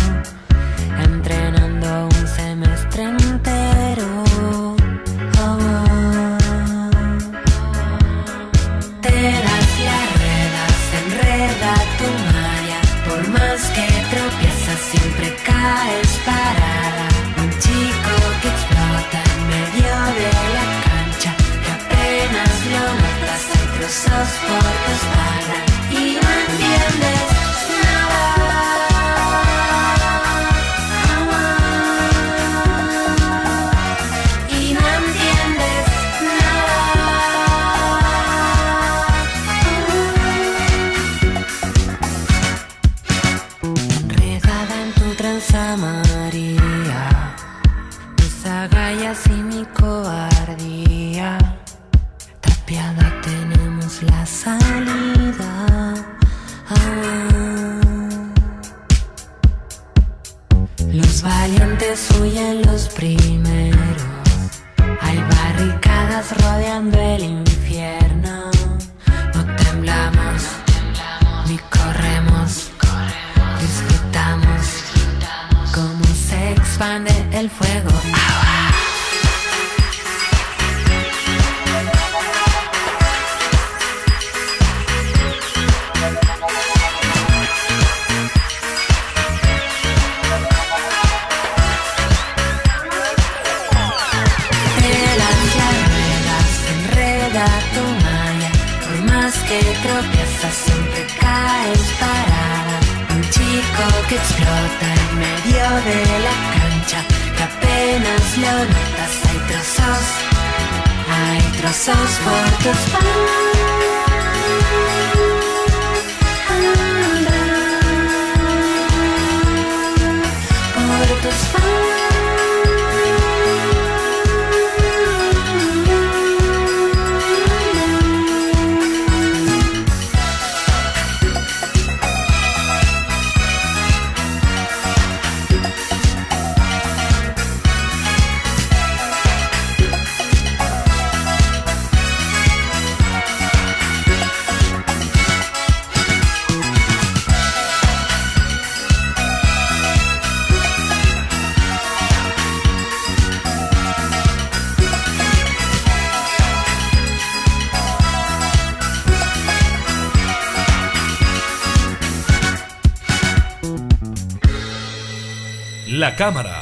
La 166.04 166.14
cámara, 166.16 166.60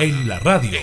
en 0.00 0.28
la 0.28 0.38
radio. 0.38 0.78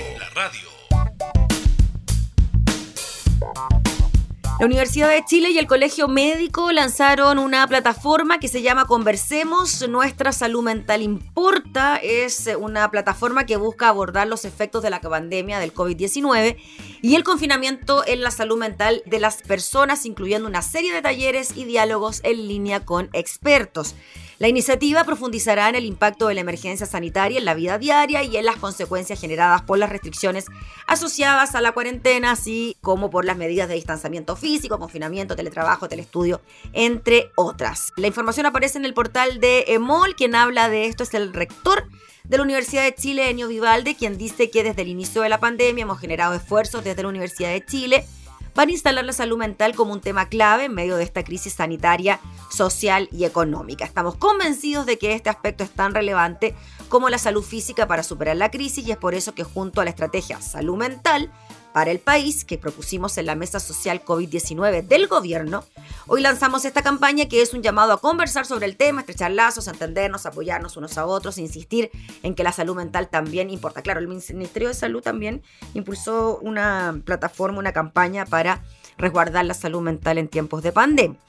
La 4.60 4.66
Universidad 4.66 5.10
de 5.10 5.24
Chile 5.26 5.52
y 5.52 5.60
el 5.60 5.68
Colegio 5.68 6.08
Médico 6.08 6.72
lanzaron 6.72 7.38
una 7.38 7.68
plataforma 7.68 8.40
que 8.40 8.48
se 8.48 8.64
llama 8.64 8.86
Conversemos, 8.86 9.88
Nuestra 9.88 10.32
Salud 10.32 10.64
Mental 10.64 11.04
Importa. 11.04 11.98
Es 11.98 12.50
una 12.60 12.90
plataforma 12.90 13.46
que 13.46 13.58
busca 13.58 13.90
abordar 13.90 14.28
los 14.28 14.44
efectos 14.44 14.82
de 14.82 14.90
la 14.90 15.02
pandemia 15.02 15.60
del 15.60 15.72
COVID-19 15.72 16.58
y 17.04 17.14
el 17.14 17.24
confinamiento 17.24 18.04
en 18.08 18.24
la 18.24 18.32
salud 18.32 18.58
mental 18.58 19.04
de 19.06 19.20
las 19.20 19.44
personas, 19.44 20.08
incluyendo 20.08 20.48
una 20.48 20.64
serie 20.64 20.92
de 20.92 21.04
talleres 21.04 21.56
y 21.56 21.66
diálogos 21.66 22.22
en 22.24 22.48
línea 22.48 22.84
con 22.84 23.12
expertos. 23.14 23.94
La 24.40 24.48
iniciativa 24.48 25.04
profundizará 25.04 25.68
en 25.68 25.76
el 25.76 25.84
impacto 25.84 26.28
de 26.28 26.34
la 26.34 26.40
emergencia 26.40 26.86
sanitaria 26.86 27.40
en 27.40 27.44
la 27.44 27.56
vida 27.56 27.78
diaria 27.78 28.24
y 28.24 28.38
en 28.38 28.46
las 28.46 28.56
consecuencias 28.56 29.20
generadas 29.20 29.64
por 29.64 29.78
las 29.78 29.90
restricciones 29.90 30.46
asociadas 30.88 31.56
a 31.56 31.62
la 31.62 31.74
cuarentena, 31.74 32.32
así 32.32 32.78
como 32.80 33.10
por 33.10 33.26
las 33.26 33.36
medidas 33.36 33.68
de 33.68 33.76
distanciamiento 33.76 34.38
físico, 34.38 34.80
confinamiento, 34.80 35.36
teletrabajo, 35.36 35.90
telestudio, 35.90 36.40
entre 36.72 37.32
otras. 37.36 37.92
La 37.98 38.08
información 38.08 38.46
aparece 38.46 38.78
en 38.78 38.86
el 38.86 38.94
portal 38.94 39.42
de 39.42 39.66
EMOL, 39.68 40.16
quien 40.16 40.34
habla 40.36 40.70
de 40.70 40.86
esto 40.86 41.04
es 41.04 41.14
el 41.14 41.34
rector 41.34 41.90
de 42.24 42.38
la 42.38 42.44
Universidad 42.44 42.84
de 42.84 42.96
Chile, 42.96 43.30
Enio 43.30 43.50
Vivalde, 43.50 43.96
quien 43.96 44.18
dice 44.18 44.50
que 44.50 44.64
desde 44.64 44.84
el 44.84 44.88
inicio 44.88 45.22
de 45.22 45.28
la 45.28 45.42
pandemia 45.42 45.82
hemos 45.82 46.00
generado 46.00 46.34
esfuerzos 46.34 46.86
desde 46.86 47.04
la 47.04 47.10
Universidad 47.10 47.50
de 47.50 47.66
Chile 47.66 48.06
para 48.54 48.72
instalar 48.72 49.06
la 49.06 49.14
salud 49.14 49.38
mental 49.38 49.76
como 49.76 49.94
un 49.94 50.02
tema 50.02 50.28
clave 50.30 50.66
en 50.66 50.74
medio 50.74 50.98
de 50.98 51.04
esta 51.04 51.24
crisis 51.24 51.54
sanitaria, 51.54 52.20
social 52.50 53.10
y 53.12 53.26
económica. 53.26 53.86
Estamos 53.86 54.16
convencidos 54.16 54.86
de 54.86 54.98
que 54.98 55.14
este 55.14 55.30
aspecto 55.30 55.64
es 55.64 55.70
tan 55.70 55.94
relevante 55.94 56.56
como 56.90 57.10
la 57.10 57.18
salud 57.18 57.44
física 57.44 57.88
para 57.88 58.04
superar 58.04 58.38
la 58.38 58.52
crisis 58.52 58.88
y 58.88 58.92
es 58.92 58.98
por 58.98 59.14
eso 59.14 59.34
que 59.36 59.44
junto 59.44 59.82
a 59.82 59.84
la 59.84 59.92
estrategia 59.92 60.42
salud 60.42 60.78
mental 60.78 61.32
para 61.74 61.92
el 61.92 62.00
país 62.00 62.46
que 62.46 62.58
propusimos 62.58 63.18
en 63.18 63.26
la 63.26 63.36
mesa 63.36 63.60
social 63.60 64.04
COVID-19 64.04 64.88
del 64.88 65.08
gobierno, 65.08 65.64
hoy 66.08 66.22
lanzamos 66.22 66.66
esta 66.66 66.82
campaña 66.82 67.26
que 67.26 67.42
es 67.42 67.54
un 67.54 67.62
llamado 67.62 67.94
a 67.94 68.02
conversar 68.02 68.46
sobre 68.46 68.66
el 68.66 68.76
tema, 68.76 69.02
estrechar 69.02 69.32
lazos, 69.32 69.68
entendernos, 69.68 70.26
apoyarnos 70.26 70.78
unos 70.78 70.98
a 70.98 71.06
otros, 71.06 71.38
insistir 71.38 71.92
en 72.24 72.36
que 72.36 72.44
la 72.44 72.52
salud 72.52 72.76
mental 72.76 73.10
también 73.10 73.50
importa. 73.50 73.82
Claro, 73.82 74.00
el 74.00 74.08
Ministerio 74.08 74.68
de 74.68 74.74
Salud 74.74 75.02
también 75.02 75.42
impulsó 75.74 76.40
una 76.42 77.00
plataforma, 77.06 77.60
una 77.60 77.74
campaña 77.74 78.26
para 78.26 78.64
resguardar 78.98 79.46
la 79.46 79.54
salud 79.54 79.82
mental 79.82 80.18
en 80.18 80.28
tiempos 80.28 80.64
de 80.64 80.72
pandemia. 80.72 81.20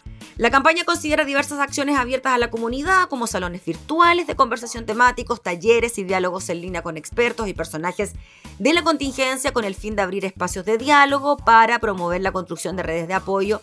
La 0.41 0.51
campaña 0.51 0.84
considera 0.84 1.26
diversas 1.26 1.59
acciones 1.59 1.99
abiertas 1.99 2.32
a 2.32 2.38
la 2.38 2.49
comunidad, 2.49 3.11
como 3.11 3.26
salones 3.26 3.62
virtuales 3.62 4.26
de 4.26 4.36
conversación 4.36 4.86
temáticos, 4.86 5.43
talleres 5.43 5.99
y 5.99 6.05
diálogos 6.05 6.49
en 6.49 6.62
línea 6.62 6.80
con 6.80 6.97
expertos 6.97 7.47
y 7.47 7.53
personajes 7.53 8.14
de 8.59 8.72
la 8.72 8.82
contingencia, 8.82 9.53
con 9.53 9.66
el 9.66 9.74
fin 9.74 9.97
de 9.97 10.01
abrir 10.01 10.24
espacios 10.24 10.64
de 10.64 10.78
diálogo 10.78 11.36
para 11.36 11.78
promover 11.78 12.22
la 12.22 12.32
construcción 12.32 12.74
de 12.74 12.84
redes 12.84 13.07
de 13.07 13.12
apoyo 13.12 13.61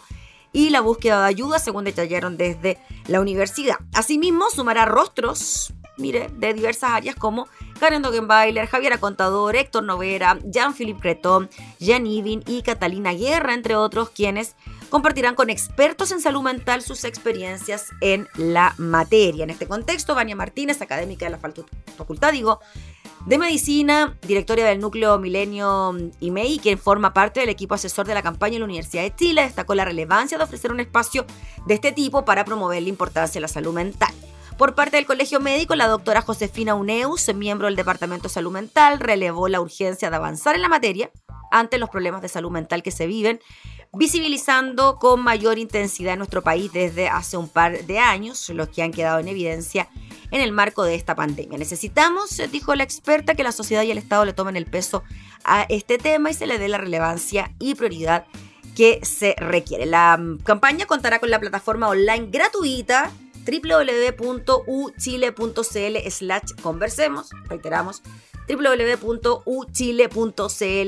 y 0.53 0.69
la 0.69 0.81
búsqueda 0.81 1.21
de 1.21 1.29
ayuda, 1.29 1.57
según 1.57 1.83
detallaron 1.83 2.37
desde 2.37 2.77
la 3.07 3.21
universidad. 3.21 3.77
Asimismo, 3.95 4.51
sumará 4.51 4.85
rostros 4.85 5.73
mire, 5.97 6.29
de 6.37 6.53
diversas 6.53 6.91
áreas 6.91 7.15
como 7.15 7.47
Karen 7.79 8.01
Dogenbailer, 8.01 8.67
Javiera 8.67 8.99
Contador, 8.99 9.55
Héctor 9.55 9.83
Novera, 9.83 10.37
Jean-Philippe 10.45 11.01
Cretón, 11.01 11.49
Jan 11.79 12.07
Ivin 12.07 12.43
y 12.45 12.61
Catalina 12.61 13.13
Guerra, 13.13 13.53
entre 13.53 13.75
otros, 13.75 14.09
quienes 14.09 14.55
compartirán 14.89 15.35
con 15.35 15.49
expertos 15.49 16.11
en 16.11 16.21
salud 16.21 16.41
mental 16.41 16.81
sus 16.81 17.03
experiencias 17.03 17.87
en 18.01 18.27
la 18.35 18.73
materia. 18.77 19.43
En 19.43 19.49
este 19.49 19.67
contexto, 19.67 20.15
Vania 20.15 20.35
Martínez, 20.35 20.81
académica 20.81 21.25
de 21.25 21.31
la 21.31 21.39
Facultad, 21.39 22.33
de 23.25 23.37
Medicina, 23.37 24.17
directora 24.25 24.63
del 24.65 24.79
Núcleo 24.79 25.19
Milenio 25.19 25.95
IMEI, 26.19 26.59
quien 26.59 26.77
forma 26.77 27.13
parte 27.13 27.41
del 27.41 27.49
equipo 27.49 27.75
asesor 27.75 28.07
de 28.07 28.13
la 28.13 28.21
campaña 28.21 28.55
en 28.55 28.61
la 28.61 28.65
Universidad 28.65 29.03
de 29.03 29.15
Chile, 29.15 29.41
destacó 29.41 29.75
la 29.75 29.85
relevancia 29.85 30.37
de 30.37 30.43
ofrecer 30.43 30.71
un 30.71 30.79
espacio 30.79 31.25
de 31.65 31.73
este 31.73 31.91
tipo 31.91 32.23
para 32.23 32.45
promover 32.45 32.81
la 32.81 32.89
importancia 32.89 33.39
de 33.39 33.41
la 33.41 33.47
salud 33.47 33.73
mental. 33.73 34.13
Por 34.57 34.73
parte 34.73 34.97
del 34.97 35.05
Colegio 35.05 35.39
Médico, 35.39 35.75
la 35.75 35.87
doctora 35.87 36.21
Josefina 36.21 36.73
Uneus, 36.73 37.31
miembro 37.35 37.67
del 37.67 37.75
Departamento 37.75 38.23
de 38.23 38.33
Salud 38.33 38.51
Mental, 38.51 38.99
relevó 38.99 39.47
la 39.49 39.61
urgencia 39.61 40.09
de 40.09 40.15
avanzar 40.15 40.55
en 40.55 40.61
la 40.61 40.69
materia 40.69 41.11
ante 41.51 41.77
los 41.77 41.89
problemas 41.89 42.21
de 42.21 42.29
salud 42.29 42.51
mental 42.51 42.83
que 42.83 42.91
se 42.91 43.07
viven, 43.07 43.39
visibilizando 43.93 44.97
con 44.99 45.21
mayor 45.21 45.57
intensidad 45.57 46.13
en 46.13 46.19
nuestro 46.19 46.41
país 46.41 46.71
desde 46.71 47.09
hace 47.09 47.37
un 47.37 47.49
par 47.49 47.85
de 47.85 47.99
años, 47.99 48.49
los 48.49 48.69
que 48.69 48.83
han 48.83 48.91
quedado 48.91 49.19
en 49.19 49.27
evidencia 49.27 49.87
en 50.31 50.41
el 50.41 50.51
marco 50.51 50.83
de 50.83 50.95
esta 50.95 51.15
pandemia. 51.15 51.57
Necesitamos, 51.57 52.41
dijo 52.51 52.75
la 52.75 52.83
experta, 52.83 53.35
que 53.35 53.43
la 53.43 53.51
sociedad 53.51 53.83
y 53.83 53.91
el 53.91 53.97
Estado 53.97 54.25
le 54.25 54.33
tomen 54.33 54.57
el 54.57 54.65
peso 54.65 55.03
a 55.43 55.65
este 55.69 55.97
tema 55.97 56.29
y 56.29 56.33
se 56.33 56.47
le 56.47 56.59
dé 56.59 56.67
la 56.67 56.77
relevancia 56.77 57.53
y 57.59 57.75
prioridad 57.75 58.25
que 58.75 58.99
se 59.03 59.35
requiere. 59.37 59.85
La 59.85 60.17
mm, 60.17 60.39
campaña 60.39 60.85
contará 60.85 61.19
con 61.19 61.31
la 61.31 61.39
plataforma 61.39 61.87
online 61.87 62.27
gratuita 62.29 63.11
www.uchile.cl 63.47 64.91
slash 66.09 66.51
conversemos, 66.61 67.29
reiteramos, 67.47 68.03
www.uchile.cl 68.47 69.37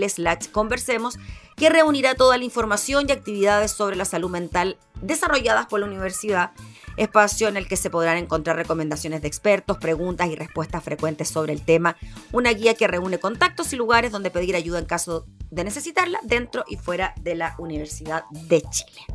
slash 0.09 0.47
conversemos, 0.51 1.17
que 1.55 1.69
reunirá 1.69 2.15
toda 2.15 2.37
la 2.37 2.43
información 2.43 3.05
y 3.07 3.11
actividades 3.11 3.71
sobre 3.71 3.95
la 3.95 4.05
salud 4.05 4.29
mental 4.29 4.77
desarrolladas 5.01 5.67
por 5.67 5.79
la 5.79 5.85
universidad, 5.85 6.51
espacio 6.97 7.47
en 7.47 7.57
el 7.57 7.67
que 7.67 7.77
se 7.77 7.89
podrán 7.89 8.17
encontrar 8.17 8.55
recomendaciones 8.55 9.21
de 9.21 9.27
expertos, 9.27 9.77
preguntas 9.77 10.27
y 10.27 10.35
respuestas 10.35 10.83
frecuentes 10.83 11.29
sobre 11.29 11.53
el 11.53 11.63
tema, 11.63 11.97
una 12.31 12.51
guía 12.51 12.73
que 12.75 12.87
reúne 12.87 13.19
contactos 13.19 13.73
y 13.73 13.75
lugares 13.75 14.11
donde 14.11 14.31
pedir 14.31 14.55
ayuda 14.55 14.79
en 14.79 14.85
caso 14.85 15.25
de 15.49 15.63
necesitarla 15.63 16.19
dentro 16.23 16.63
y 16.67 16.77
fuera 16.77 17.13
de 17.21 17.35
la 17.35 17.55
Universidad 17.57 18.23
de 18.31 18.61
Chile. 18.61 19.05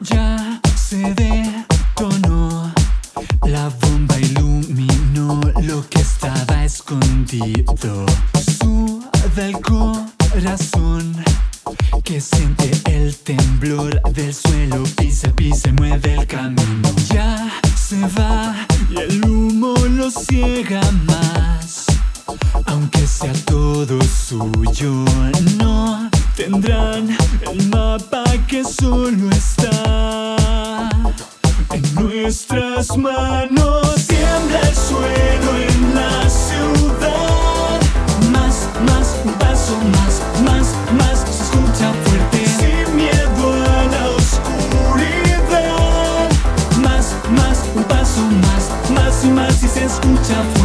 Ya 0.00 0.60
se 0.74 1.14
detonó, 1.14 2.72
la 3.42 3.68
bomba 3.68 4.18
iluminó 4.18 5.40
lo 5.62 5.86
que 5.90 6.00
estaba 6.00 6.64
escondido. 6.64 8.06
Suda 8.58 9.46
el 9.46 9.60
corazón 9.60 11.14
que 12.02 12.20
siente 12.20 12.70
el 12.86 13.14
temblor 13.16 14.00
del 14.12 14.32
suelo, 14.32 14.84
pisa, 14.96 15.28
pisa, 15.32 15.70
mueve 15.72 16.14
el 16.14 16.26
camino. 16.26 16.88
Ya 17.12 17.50
se 17.76 18.00
va 18.18 18.54
y 18.90 18.96
el 18.96 19.24
humo 19.24 19.74
lo 19.90 20.10
ciega 20.10 20.80
más. 21.06 21.73
Aunque 22.66 23.06
sea 23.06 23.32
todo 23.44 23.98
suyo, 24.02 25.04
no 25.58 26.10
tendrán 26.36 27.16
el 27.50 27.68
mapa 27.68 28.24
que 28.48 28.64
solo 28.64 29.30
está 29.30 30.88
en 31.72 31.94
nuestras 31.94 32.96
manos. 32.96 34.06
Tiembla 34.06 34.60
el 34.60 34.74
suelo 34.74 35.56
en 35.68 35.94
la 35.94 36.30
ciudad. 36.30 37.80
Más, 38.32 38.68
más, 38.86 39.16
un 39.24 39.32
paso 39.34 39.76
más, 39.92 40.22
más, 40.44 40.74
más. 40.98 41.18
Se 41.20 41.42
escucha 41.42 41.92
fuerte. 42.04 42.46
Sin 42.58 42.96
miedo 42.96 43.52
a 43.52 43.84
la 43.84 44.08
oscuridad. 44.16 45.48
Más, 46.82 47.06
más, 47.30 47.58
un 47.74 47.84
paso 47.84 48.22
más, 48.22 48.70
más 48.90 49.24
y 49.24 49.28
más. 49.28 49.62
Y 49.62 49.68
se 49.68 49.84
escucha 49.84 50.42
fuerte. 50.54 50.63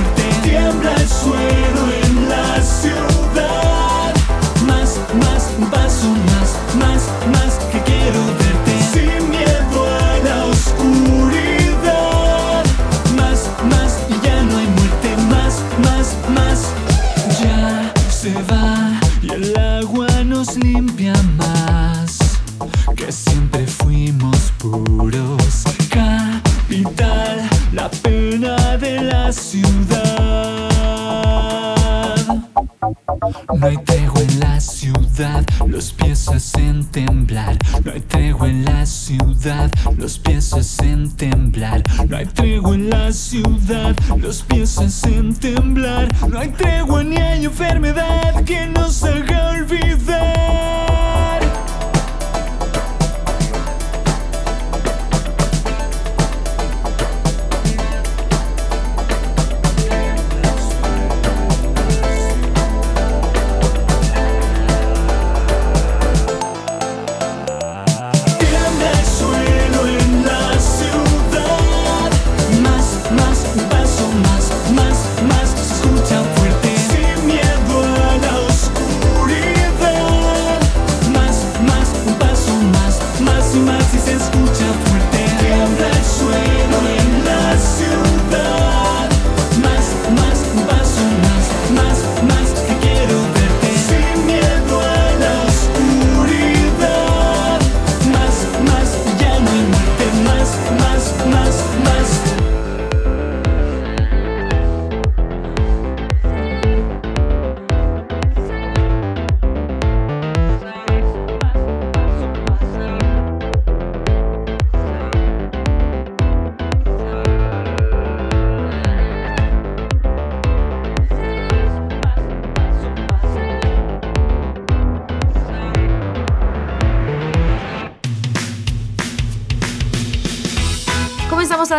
los 35.67 35.91
pies 35.91 36.29
hacen 36.29 36.85
temblar. 36.85 37.57
No 37.83 37.91
hay 37.91 37.99
tregua 37.99 38.47
en 38.47 38.63
la 38.63 38.85
ciudad, 38.85 39.69
los 39.97 40.17
pies 40.17 40.53
hacen 40.53 41.11
temblar. 41.11 41.83
No 42.07 42.15
hay 42.15 42.25
tregua 42.25 42.75
en 42.75 42.89
la 42.89 43.11
ciudad, 43.11 43.95
los 44.17 44.41
pies 44.43 44.77
hacen 44.77 45.35
temblar. 45.35 46.07
No 46.29 46.39
hay 46.39 46.49
tregua 46.49 47.03
ni 47.03 47.17
hay 47.17 47.45
enfermedad 47.45 48.45
que 48.45 48.67
nos 48.67 49.03
haga 49.03 49.49
olvidar. 49.49 50.88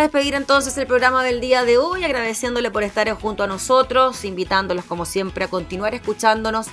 Despedir 0.00 0.34
entonces 0.34 0.76
el 0.78 0.86
programa 0.86 1.24
del 1.24 1.40
día 1.40 1.64
de 1.64 1.78
hoy, 1.78 2.04
agradeciéndole 2.04 2.70
por 2.70 2.82
estar 2.82 3.10
junto 3.12 3.42
a 3.42 3.46
nosotros, 3.46 4.24
invitándolos 4.24 4.84
como 4.84 5.04
siempre 5.04 5.44
a 5.44 5.48
continuar 5.48 5.94
escuchándonos 5.94 6.66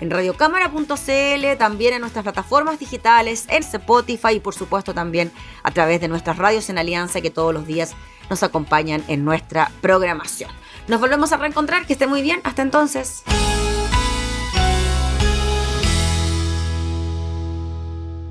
en 0.00 0.10
radiocámara.cl, 0.10 1.58
también 1.58 1.94
en 1.94 2.00
nuestras 2.00 2.22
plataformas 2.22 2.78
digitales, 2.78 3.46
en 3.48 3.62
Spotify 3.62 4.34
y 4.34 4.40
por 4.40 4.54
supuesto 4.54 4.94
también 4.94 5.32
a 5.62 5.70
través 5.70 6.00
de 6.00 6.08
nuestras 6.08 6.36
radios 6.38 6.68
en 6.68 6.78
alianza 6.78 7.20
que 7.20 7.30
todos 7.30 7.54
los 7.54 7.66
días 7.66 7.94
nos 8.30 8.42
acompañan 8.42 9.04
en 9.08 9.24
nuestra 9.24 9.70
programación. 9.80 10.50
Nos 10.88 11.00
volvemos 11.00 11.32
a 11.32 11.36
reencontrar, 11.36 11.86
que 11.86 11.94
esté 11.94 12.06
muy 12.06 12.22
bien, 12.22 12.40
hasta 12.44 12.62
entonces. 12.62 13.22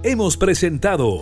Hemos 0.03 0.37
presentado 0.37 1.21